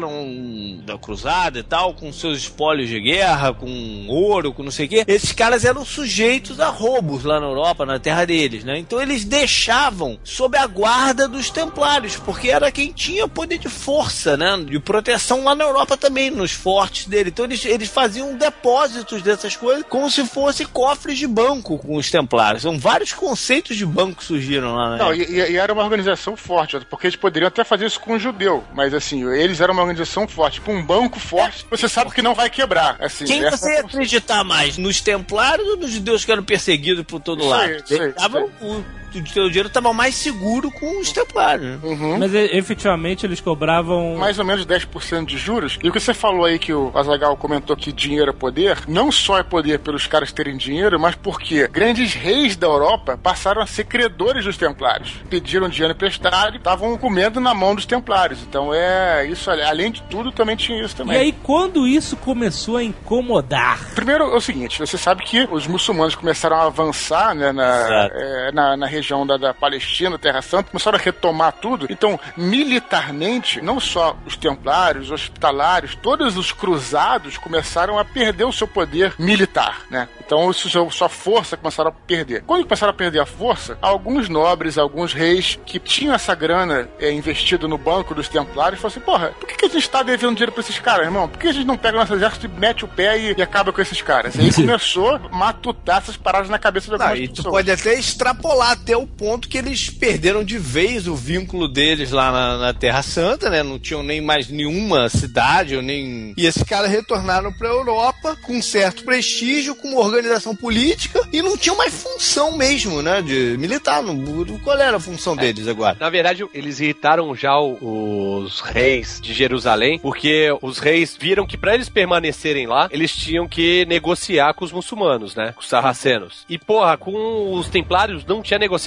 [0.85, 4.89] da cruzada e tal, com seus espólios de guerra, com ouro, com não sei o
[4.89, 5.05] quê.
[5.07, 8.79] Esses caras eram sujeitos a roubos lá na Europa, na terra deles, né?
[8.79, 14.37] Então eles deixavam sob a guarda dos templários, porque era quem tinha poder de força,
[14.37, 14.57] né?
[14.65, 17.31] De proteção lá na Europa também, nos fortes dele.
[17.31, 22.11] Então eles, eles faziam depósitos dessas coisas como se fossem cofres de banco com os
[22.11, 22.63] templários.
[22.63, 26.79] São vários conceitos de banco surgiram lá na Não, e, e era uma organização forte,
[26.89, 30.27] porque eles poderiam até fazer isso com um judeu, mas assim, eles eram uma organização
[30.29, 32.97] forte, com um banco forte, você sabe que não vai quebrar.
[33.01, 34.77] Assim, Quem essa- você ia acreditar mais?
[34.79, 37.63] Nos templários ou nos judeus que eram perseguidos por todo Isso lado?
[37.71, 38.15] aí, isso aí,
[38.61, 38.85] o,
[39.15, 41.67] o teu dinheiro estava mais seguro com os templários.
[41.67, 41.79] né?
[41.83, 42.19] Uhum.
[42.19, 44.17] Mas e- efetivamente eles cobravam.
[44.17, 45.79] mais ou menos 10% de juros.
[45.83, 49.11] E o que você falou aí que o Azagal comentou que dinheiro é poder, não
[49.13, 53.67] só é poder pelos caras terem dinheiro, mas porque grandes reis da Europa passaram a
[53.67, 55.15] ser credores dos templários.
[55.31, 58.41] Pediram dinheiro emprestado e estavam comendo na mão dos templários.
[58.43, 61.17] Então é isso, além de tudo, também tinha isso E também.
[61.17, 63.79] aí, quando isso começou a incomodar?
[63.95, 68.53] Primeiro é o seguinte, você sabe que os muçulmanos começaram a avançar né, na, é,
[68.53, 71.87] na, na região da, da Palestina, Terra Santa, começaram a retomar tudo.
[71.91, 78.53] Então, militarmente, não só os templários, os hospitalários, todos os cruzados começaram a perder o
[78.53, 80.09] seu poder militar, né?
[80.25, 82.43] Então, isso, sua força começaram a perder.
[82.47, 87.11] Quando começaram a perder a força, alguns nobres, alguns reis que tinham essa grana é,
[87.11, 90.35] investida no banco dos templários, falaram assim, porra, por que, que a gente está devendo
[90.35, 91.29] dinheiro pra esses caras, irmão?
[91.29, 93.73] Por que a gente não pega nosso exército e mete o pé e, e acaba
[93.73, 94.35] com esses caras?
[94.35, 97.53] E aí começou a matutar essas paradas na cabeça de algumas Não, e tu pessoas.
[97.55, 102.33] pode até extrapolar até o ponto que eles perderam de vez o vínculo deles lá
[102.33, 103.63] na, na Terra Santa, né?
[103.63, 106.33] Não tinham nem mais nenhuma cidade, ou nem.
[106.39, 111.43] E esses caras retornaram pra Europa com um certo prestígio, com uma organização política, e
[111.43, 113.21] não tinham mais função mesmo, né?
[113.21, 114.03] De militar.
[114.03, 114.17] Não,
[114.61, 115.99] qual era a função deles agora?
[116.01, 121.75] Na verdade, eles irritaram já os reis de Jerusalém, porque os reis viram que para
[121.75, 125.53] eles permanecerem lá, eles tinham que negociar com os muçulmanos, né?
[125.53, 126.47] Com os sarracenos.
[126.49, 128.78] E, porra, com os templários não tinha negociação.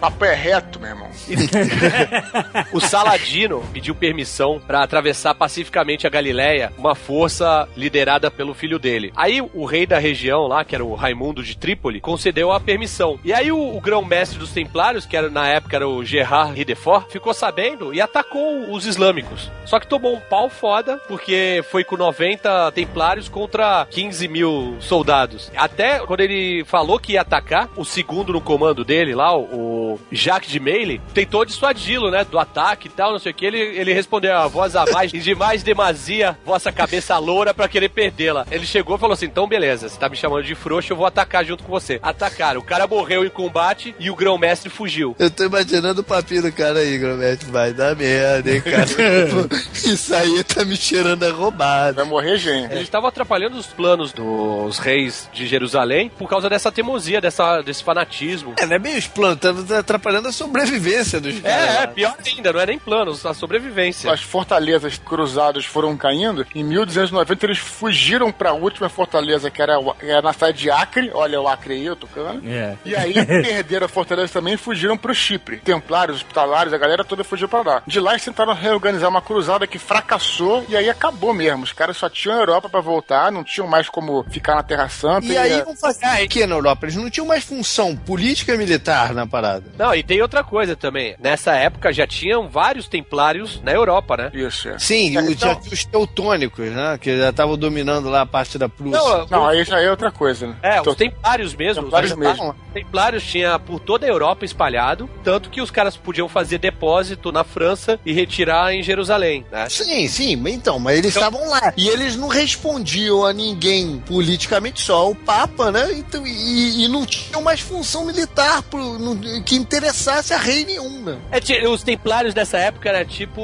[0.00, 1.08] Papo é reto, meu irmão.
[2.72, 9.12] O Saladino pediu permissão para atravessar pacificamente a Galileia, uma força liderada pelo filho dele.
[9.16, 13.18] Aí o rei da região lá, que era o Raimundo de Trípoli, concedeu a permissão.
[13.24, 17.10] E aí o, o grão-mestre dos templários, que era, na época era o Gerard Ridefort,
[17.10, 19.50] ficou sabendo e atacou os islâmicos.
[19.64, 25.50] Só que tomou um pau foda, porque foi com 90 templários contra 15 mil soldados.
[25.56, 30.00] Até quando ele falou que ia atacar, o segundo no comando dele lá, o, o
[30.10, 33.46] Jacques de Meile, tentou dissuadi-lo, né, do ataque e tal, não sei o que.
[33.46, 37.68] Ele, ele respondeu a voz a mais, e de mais demasia, vossa cabeça loura pra
[37.68, 38.46] querer perdê-la.
[38.50, 41.06] Ele chegou e falou assim, então beleza, você tá me chamando de frouxo, eu vou
[41.06, 41.98] atacar junto com você.
[42.02, 45.14] Atacaram, o cara morreu em combate e o grão-mestre fugiu.
[45.18, 47.46] Eu tô imaginando o papinho do cara aí, Gromete.
[47.46, 48.84] Vai dar merda, hein, cara?
[49.72, 51.92] Isso aí tá me cheirando a roubada.
[51.92, 52.72] Vai morrer gente.
[52.72, 57.82] Eles estavam atrapalhando os planos dos reis de Jerusalém por causa dessa teimosia, dessa, desse
[57.82, 58.54] fanatismo.
[58.58, 58.98] É, não é meio
[59.32, 61.76] explano, tá atrapalhando a sobrevivência dos caras.
[61.76, 64.12] É, é, pior ainda, não é nem planos, a sobrevivência.
[64.12, 66.46] As fortalezas cruzadas foram caindo.
[66.54, 71.10] Em 1290 eles fugiram pra última fortaleza, que era, era na cidade de Acre.
[71.12, 72.46] Olha o Acre aí, eu tocando.
[72.48, 72.76] É.
[72.84, 75.58] E aí perderam a fortaleza também e fugiram pro Chipre.
[75.58, 77.82] Templários, hospitalários, a galera toda fugiu pra lá.
[77.86, 81.64] De lá eles tentaram reorganizar uma cruzada que fracassou e aí acabou mesmo.
[81.64, 84.88] Os caras só tinham a Europa pra voltar, não tinham mais como ficar na Terra
[84.88, 85.26] Santa.
[85.26, 86.86] E aí vão fazer o que na Europa?
[86.86, 89.64] Eles não tinham mais função política e militar na parada.
[89.76, 91.14] Não, e tem outra coisa também.
[91.18, 94.30] Nessa época já tinham vários templários na Europa, né?
[94.32, 94.78] Isso, é.
[94.78, 96.98] Sim, É, o- então- já tinha os teutônicos, né?
[97.00, 98.98] Que já estavam dominando lá a parte da Prússia.
[99.00, 100.56] Não, Não, aí já é outra coisa, né?
[100.62, 101.82] É, Então, os templários mesmo.
[101.84, 102.54] Templários os mesmo.
[102.72, 107.44] templários tinha por toda a Europa espalhado, tanto que os caras podiam fazer depósito na
[107.44, 109.68] França e retirar em Jerusalém, né?
[109.68, 111.72] Sim, sim, mas então, mas eles estavam lá.
[111.76, 115.92] E eles não respondiam a ninguém politicamente, só ao Papa, né?
[115.92, 121.02] Então, e, e não tinham mais função militar pro, no- que interessasse a rei nenhum,
[121.02, 121.16] né?
[121.30, 123.40] É, os templários dessa época era tipo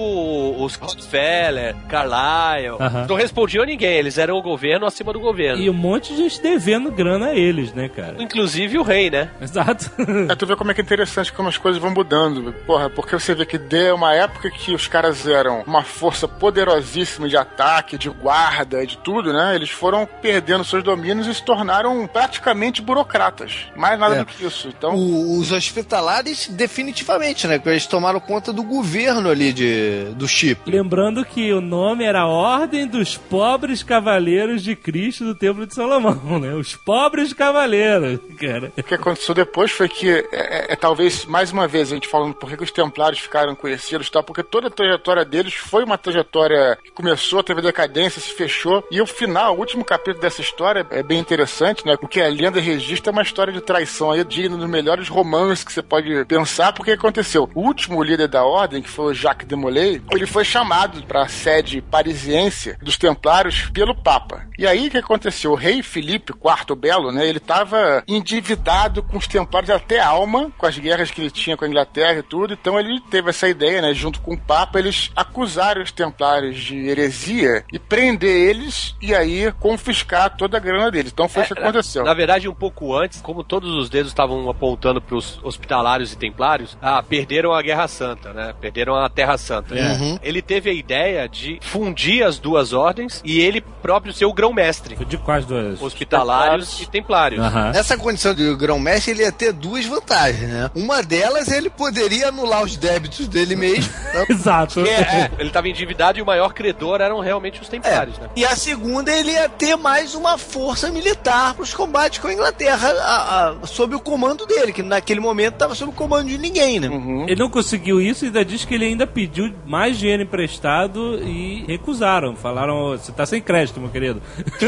[0.58, 2.76] os Rockefeller, Carlyle.
[3.08, 5.62] Não respondiam a ninguém, eles eram o governo acima do governo.
[5.62, 8.16] E um monte de gente devendo grana a eles, né, cara?
[8.22, 9.30] Inclusive o rei, né?
[9.40, 9.90] Exato.
[10.28, 12.52] É, tu vê como é que é interessante como as coisas vão mudando.
[12.66, 17.28] Porra, porque você vê que deu uma época que os caras eram uma força poderosíssima
[17.28, 19.54] de ataque, de guarda, de tudo, né?
[19.54, 23.66] Eles foram perdendo seus domínios e se tornaram praticamente burocratas.
[23.76, 24.18] Mais nada É.
[24.20, 24.68] do que isso.
[24.68, 27.58] Então, O- os hospitalares, definitivamente, né?
[27.58, 30.70] Porque eles tomaram conta do governo ali de, do Chipre.
[30.76, 36.38] Lembrando que o nome era Ordem dos Pobres Cavaleiros de Cristo do Templo de Salomão,
[36.40, 36.54] né?
[36.54, 38.72] Os Pobres Cavaleiros, cara.
[38.76, 42.08] o que aconteceu depois foi que, é, é- é talvez, mais uma vez, a gente
[42.08, 45.54] falando por que que os templários ficaram conhecidos e tal, porque toda a trajetória deles
[45.54, 50.20] foi uma trajetória que começou, teve decadência, se fechou, e o final, o último capítulo
[50.20, 51.96] dessa história é bem interessante, né?
[51.96, 55.33] Porque a lenda registra uma história de traição aí, digna dos melhores romances
[55.64, 57.48] que você pode pensar, porque aconteceu.
[57.54, 61.22] O último líder da ordem, que foi o Jacques de Molay, ele foi chamado para
[61.22, 64.46] a sede parisiense dos templários pelo Papa.
[64.58, 65.52] E aí o que aconteceu?
[65.52, 67.26] O rei Filipe IV Belo, né?
[67.26, 71.56] Ele estava endividado com os templários até a alma, com as guerras que ele tinha
[71.56, 72.54] com a Inglaterra e tudo.
[72.54, 73.92] Então ele teve essa ideia, né?
[73.94, 79.52] Junto com o Papa, eles acusaram os templários de heresia e prender eles e aí
[79.58, 81.12] confiscar toda a grana deles.
[81.12, 82.04] Então foi isso que aconteceu.
[82.04, 86.16] Na verdade, um pouco antes, como todos os dedos estavam apontando para os hospitalários e
[86.16, 88.54] templários, ah, perderam a Guerra Santa, né?
[88.60, 89.74] Perderam a Terra Santa.
[89.74, 90.18] Uhum.
[90.22, 94.96] Ele teve a ideia de fundir as duas ordens e ele próprio ser o grão-mestre.
[95.04, 95.80] De quais duas?
[95.82, 97.40] Hospitalários e templários.
[97.44, 97.72] Aham.
[97.72, 100.70] Nessa condição de grão-mestre, ele ia ter duas vantagens, né?
[100.74, 103.92] Uma delas, ele poderia anular os débitos dele mesmo.
[104.12, 104.26] né?
[104.28, 104.80] Exato.
[104.80, 108.28] É, é, ele estava endividado e o maior credor eram realmente os templários, né?
[108.36, 112.32] E a segunda, ele ia ter mais uma força militar para os combates com a
[112.32, 116.38] Inglaterra, a- a- sob o comando dele, que naquele momento estava sob o comando de
[116.38, 116.88] ninguém, né?
[116.88, 117.24] Uhum.
[117.24, 121.64] Ele não conseguiu isso e ainda diz que ele ainda pediu mais dinheiro emprestado e
[121.66, 122.34] recusaram.
[122.36, 124.20] Falaram, você tá sem crédito, meu querido.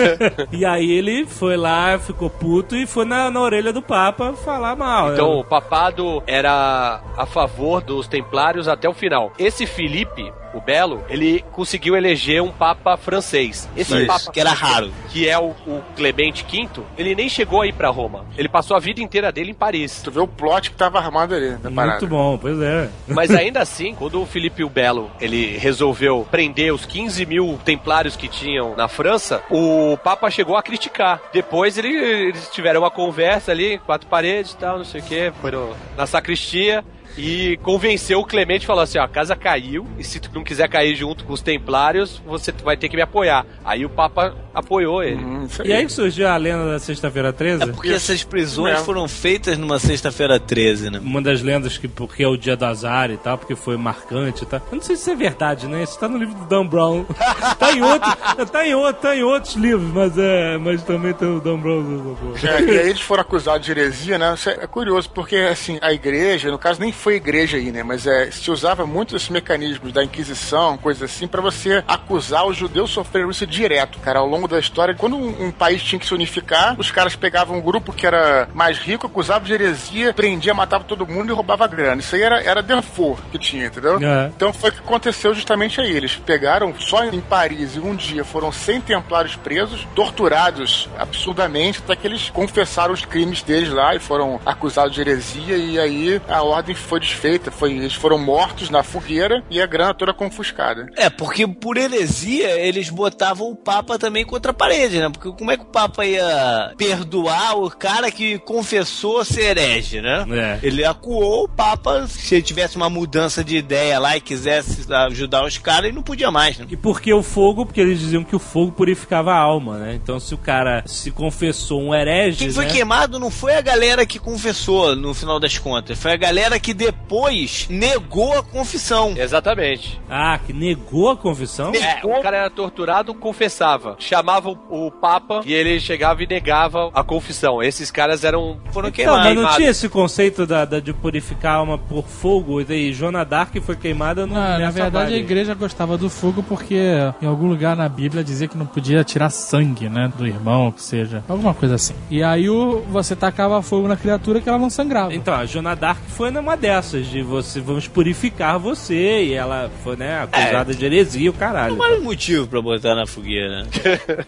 [0.52, 4.76] e aí ele foi lá, ficou puto e foi na, na orelha do Papa falar
[4.76, 5.12] mal.
[5.12, 9.32] Então, o papado era a favor dos templários até o final.
[9.38, 13.68] Esse Felipe, o Belo, ele conseguiu eleger um papa francês.
[13.76, 14.90] Esse Isso, papa que era raro.
[15.10, 18.24] que é o, o Clemente V, ele nem chegou a ir pra Roma.
[18.36, 20.00] Ele passou a vida inteira dele em Paris.
[20.02, 21.92] Tu vê o plot que tava armado ali na parada.
[22.00, 22.88] Muito bom, pois é.
[23.08, 28.16] Mas ainda assim, quando o Felipe o Belo ele resolveu prender os 15 mil templários
[28.16, 31.20] que tinham na França, o Papa chegou a criticar.
[31.32, 31.88] Depois ele-
[32.28, 36.06] eles tiveram uma conversa ali, quatro paredes e tal, não sei o que, foram na
[36.06, 36.84] sacristia.
[37.16, 40.68] E convenceu o Clemente, falou assim: ó, a casa caiu, e se tu não quiser
[40.68, 43.46] cair junto com os templários, você vai ter que me apoiar.
[43.64, 45.22] Aí o Papa apoiou ele.
[45.22, 47.62] Hum, isso E aí que surgiu a lenda da Sexta-feira 13?
[47.62, 48.84] É porque essas prisões mesmo.
[48.84, 50.98] foram feitas numa sexta-feira 13, né?
[51.02, 54.42] Uma das lendas que porque é o dia do azar e tal, porque foi marcante
[54.42, 54.60] e tal.
[54.70, 55.82] Eu não sei se isso é verdade, né?
[55.82, 57.04] Isso tá no livro do Dan Brown.
[57.58, 58.16] tá em outro,
[58.50, 62.16] tá em outro, tá em outros livros, mas é, mas também tem o Dan Brown.
[62.42, 64.34] É, e aí eles foram acusados de heresia, né?
[64.34, 67.82] Isso é é curioso, porque assim, a igreja, no caso nem foi igreja aí, né?
[67.82, 72.56] Mas é, se usava muito esses mecanismos da Inquisição, coisa assim, pra você acusar os
[72.56, 74.94] judeus sofreram isso direto, cara, ao longo da história.
[74.94, 78.48] Quando um, um país tinha que se unificar, os caras pegavam um grupo que era
[78.54, 82.00] mais rico, acusavam de heresia, prendia, matava todo mundo e roubava grana.
[82.00, 83.98] Isso aí era, era default que tinha, entendeu?
[84.02, 84.30] É.
[84.34, 85.90] Então foi o que aconteceu justamente aí.
[85.90, 91.96] Eles pegaram só em Paris, em um dia, foram 100 templários presos, torturados absurdamente, até
[91.96, 95.56] que eles confessaram os crimes deles lá e foram acusados de heresia.
[95.56, 99.94] E aí a ordem foi desfeita, foi, eles foram mortos na fogueira e a grana
[99.94, 100.86] toda confiscada.
[100.96, 105.08] É, porque por heresia eles botavam o Papa também contra a parede, né?
[105.10, 110.24] Porque como é que o Papa ia perdoar o cara que confessou ser herege, né?
[110.30, 110.66] É.
[110.66, 115.44] Ele acuou o Papa, se ele tivesse uma mudança de ideia lá e quisesse ajudar
[115.44, 116.66] os caras, ele não podia mais, né?
[116.70, 117.66] E por que o fogo?
[117.66, 119.94] Porque eles diziam que o fogo purificava a alma, né?
[119.94, 122.70] Então se o cara se confessou um herege, Quem foi né?
[122.70, 125.98] queimado não foi a galera que confessou, no final das contas.
[125.98, 129.14] Foi a galera que depois negou a confissão.
[129.16, 130.00] Exatamente.
[130.08, 131.72] Ah, que negou a confissão?
[131.74, 133.96] É, o cara era torturado, confessava.
[133.98, 137.62] Chamava o, o Papa e ele chegava e negava a confissão.
[137.62, 138.58] Esses caras eram.
[138.70, 139.24] Foram Não, queimados.
[139.24, 142.60] mas não tinha esse conceito da, da- de purificar a alma por fogo?
[142.60, 146.42] E daí Joana Dark foi queimada no, Não, na verdade a igreja gostava do fogo
[146.42, 146.76] porque
[147.20, 150.10] em algum lugar na Bíblia dizia que não podia tirar sangue, né?
[150.16, 151.24] Do irmão, que seja.
[151.28, 151.94] Alguma coisa assim.
[152.10, 155.14] E aí o, você tacava fogo na criatura que ela não sangrava.
[155.14, 159.96] Então, a Joana Dark foi numa dessas, de você, vamos purificar você, e ela foi,
[159.96, 161.76] né, acusada de heresia, o caralho.
[161.76, 163.68] Mais motivo pra botar na fogueira, né?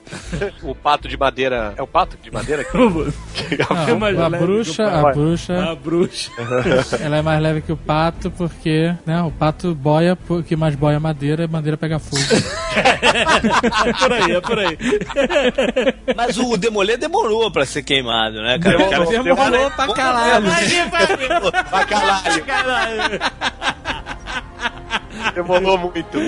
[0.63, 1.75] O pato de madeira.
[1.77, 2.65] É o pato de madeira?
[3.89, 6.31] É mais Não, a leve bruxa, que a bruxa, A bruxa.
[7.01, 9.23] ela é mais leve que o pato porque, né?
[9.23, 12.21] O pato boia porque mais boia madeira e madeira pega fogo.
[12.77, 14.79] é por aí, é por aí.
[16.17, 18.79] Mas o Demolê demorou pra ser queimado, né, cara?
[18.79, 20.47] O cara Demorou pra caralho.
[21.71, 22.28] pra caralho.
[22.47, 23.21] Caralho.
[25.35, 26.19] Demorou muito.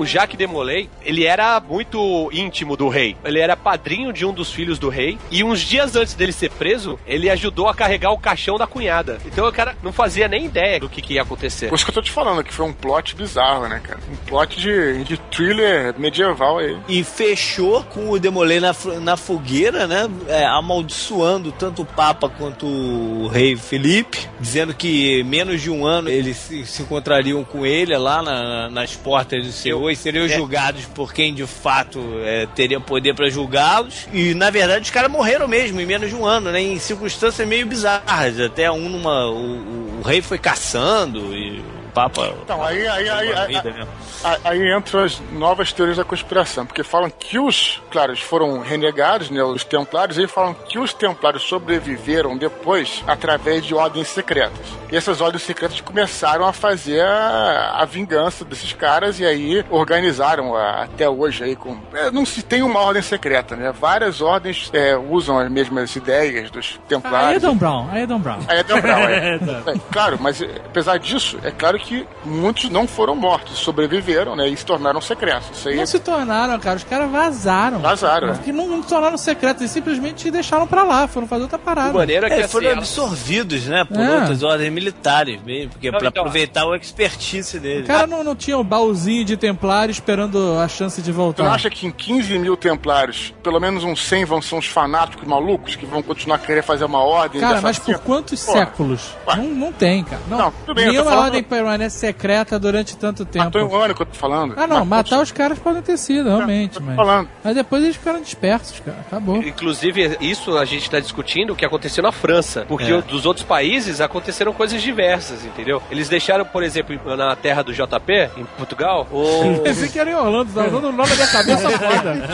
[0.00, 3.16] O Jacques Demolay, ele era muito íntimo do rei.
[3.22, 5.18] Ele era padrinho de um dos filhos do rei.
[5.30, 9.18] E uns dias antes dele ser preso, ele ajudou a carregar o caixão da cunhada.
[9.26, 11.68] Então o cara não fazia nem ideia do que, que ia acontecer.
[11.68, 14.00] Por isso que eu tô te falando, que foi um plot bizarro, né, cara?
[14.10, 16.78] Um plot de, de thriller medieval aí.
[16.88, 20.08] E fechou com o Demolê na, na fogueira, né?
[20.28, 26.08] É, amaldiçoando tanto o Papa quanto o rei Felipe, dizendo que menos de um ano
[26.08, 30.84] eles se, se encontrariam com ele lá na- nas portas do Senhor e seriam julgados
[30.86, 34.06] por quem de fato é, teria poder pra julgá-los.
[34.12, 36.60] E na verdade os caras morreram mesmo em menos de um ano, né?
[36.60, 38.38] Em circunstâncias meio bizarras.
[38.40, 39.26] Até um numa.
[39.26, 42.32] O, o- o rei foi caçando e Papa.
[42.42, 47.10] Então, aí, aí, a aí, aí, aí entram as novas teorias da conspiração, porque falam
[47.10, 52.36] que os, claro, eles foram renegados, né, os templários, e falam que os templários sobreviveram
[52.36, 54.58] depois através de ordens secretas.
[54.90, 60.54] E essas ordens secretas começaram a fazer a, a vingança desses caras e aí organizaram
[60.56, 61.76] a- até hoje aí com...
[61.94, 63.72] é, não se tem uma ordem secreta, né?
[63.72, 67.42] Várias ordens é, usam as mesmas ideias dos Aí é templários.
[67.42, 68.38] Dan Brown, aí é Dan Brown.
[68.48, 69.30] Aí é Dan Brown, é.
[69.70, 74.48] É, claro, mas é, apesar disso, é claro que muitos não foram mortos, sobreviveram, né?
[74.48, 75.48] E se tornaram secretos.
[75.58, 76.76] Isso aí Não se tornaram, cara.
[76.76, 77.78] Os caras vazaram.
[77.80, 78.34] Vazaram, né?
[78.34, 81.90] Porque não, não se tornaram secretos, eles simplesmente deixaram pra lá, foram fazer outra parada.
[81.90, 84.16] De maneira que É, assim, foram ela- absorvidos, né, por É.
[84.20, 87.86] outras ordens militares, mesmo, porque Não, pra então- aproveitar o expertise O dele.
[87.86, 91.44] cara não, não tinha um baúzinho de templário esperando a chance de Tu voltar.
[91.44, 95.26] não acha que em 15 mil templários, pelo menos uns 100 vão ser uns fanáticos
[95.26, 97.40] malucos que vão continuar a querer fazer uma ordem?
[97.40, 97.98] Cara, mas por assassino?
[98.00, 99.16] quantos Pô, séculos?
[99.26, 100.20] Não, não tem, cara.
[100.28, 103.44] Não, Não, tudo bem, Nenhuma falando- ordem permanece secreta durante tanto tempo.
[103.46, 104.54] Matou em um ano que eu tô falando.
[104.56, 106.74] Ah, não, Mas- matar os caras podem ter sido, realmente.
[106.74, 107.28] tô Mas, falando.
[107.44, 108.98] mas depois eles ficaram dispersos, cara.
[109.06, 109.36] Acabou.
[109.36, 112.64] Inclusive, isso a gente está discutindo o que aconteceu na França.
[112.66, 113.00] Porque É.
[113.02, 115.80] dos outros países aconteceram coisas diversas, entendeu?
[115.90, 119.60] Eles deixaram, por exemplo, na terra do JP, em Portugal, o.
[119.62, 122.28] Pensei que era em Orlando, tá usando o nome da minha cabeça foda.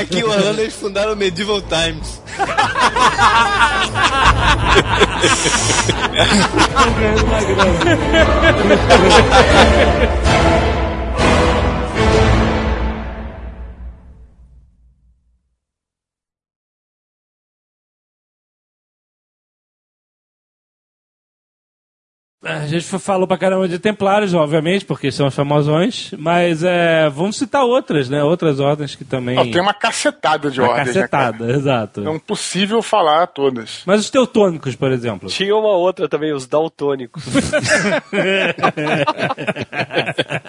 [0.00, 2.22] Aqui em Orlando eles fundaram o Medieval Times.
[7.66, 7.96] Não.
[22.46, 27.36] A gente falou pra caramba de templários, obviamente, porque são os famosões, mas é, vamos
[27.36, 28.22] citar outras, né?
[28.22, 29.50] Outras ordens que também...
[29.50, 32.08] Tem uma cacetada de Uma ordens, né, cacetada, exato.
[32.08, 33.82] É impossível falar todas.
[33.84, 35.28] Mas os teutônicos, por exemplo.
[35.28, 37.24] Tinha uma outra também, os daltônicos.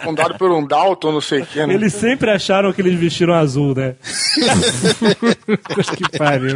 [0.04, 1.74] Fundado por um Dalton, não sei o que, né?
[1.74, 3.96] Eles sempre acharam que eles vestiram azul, né?
[5.98, 6.56] que pariu.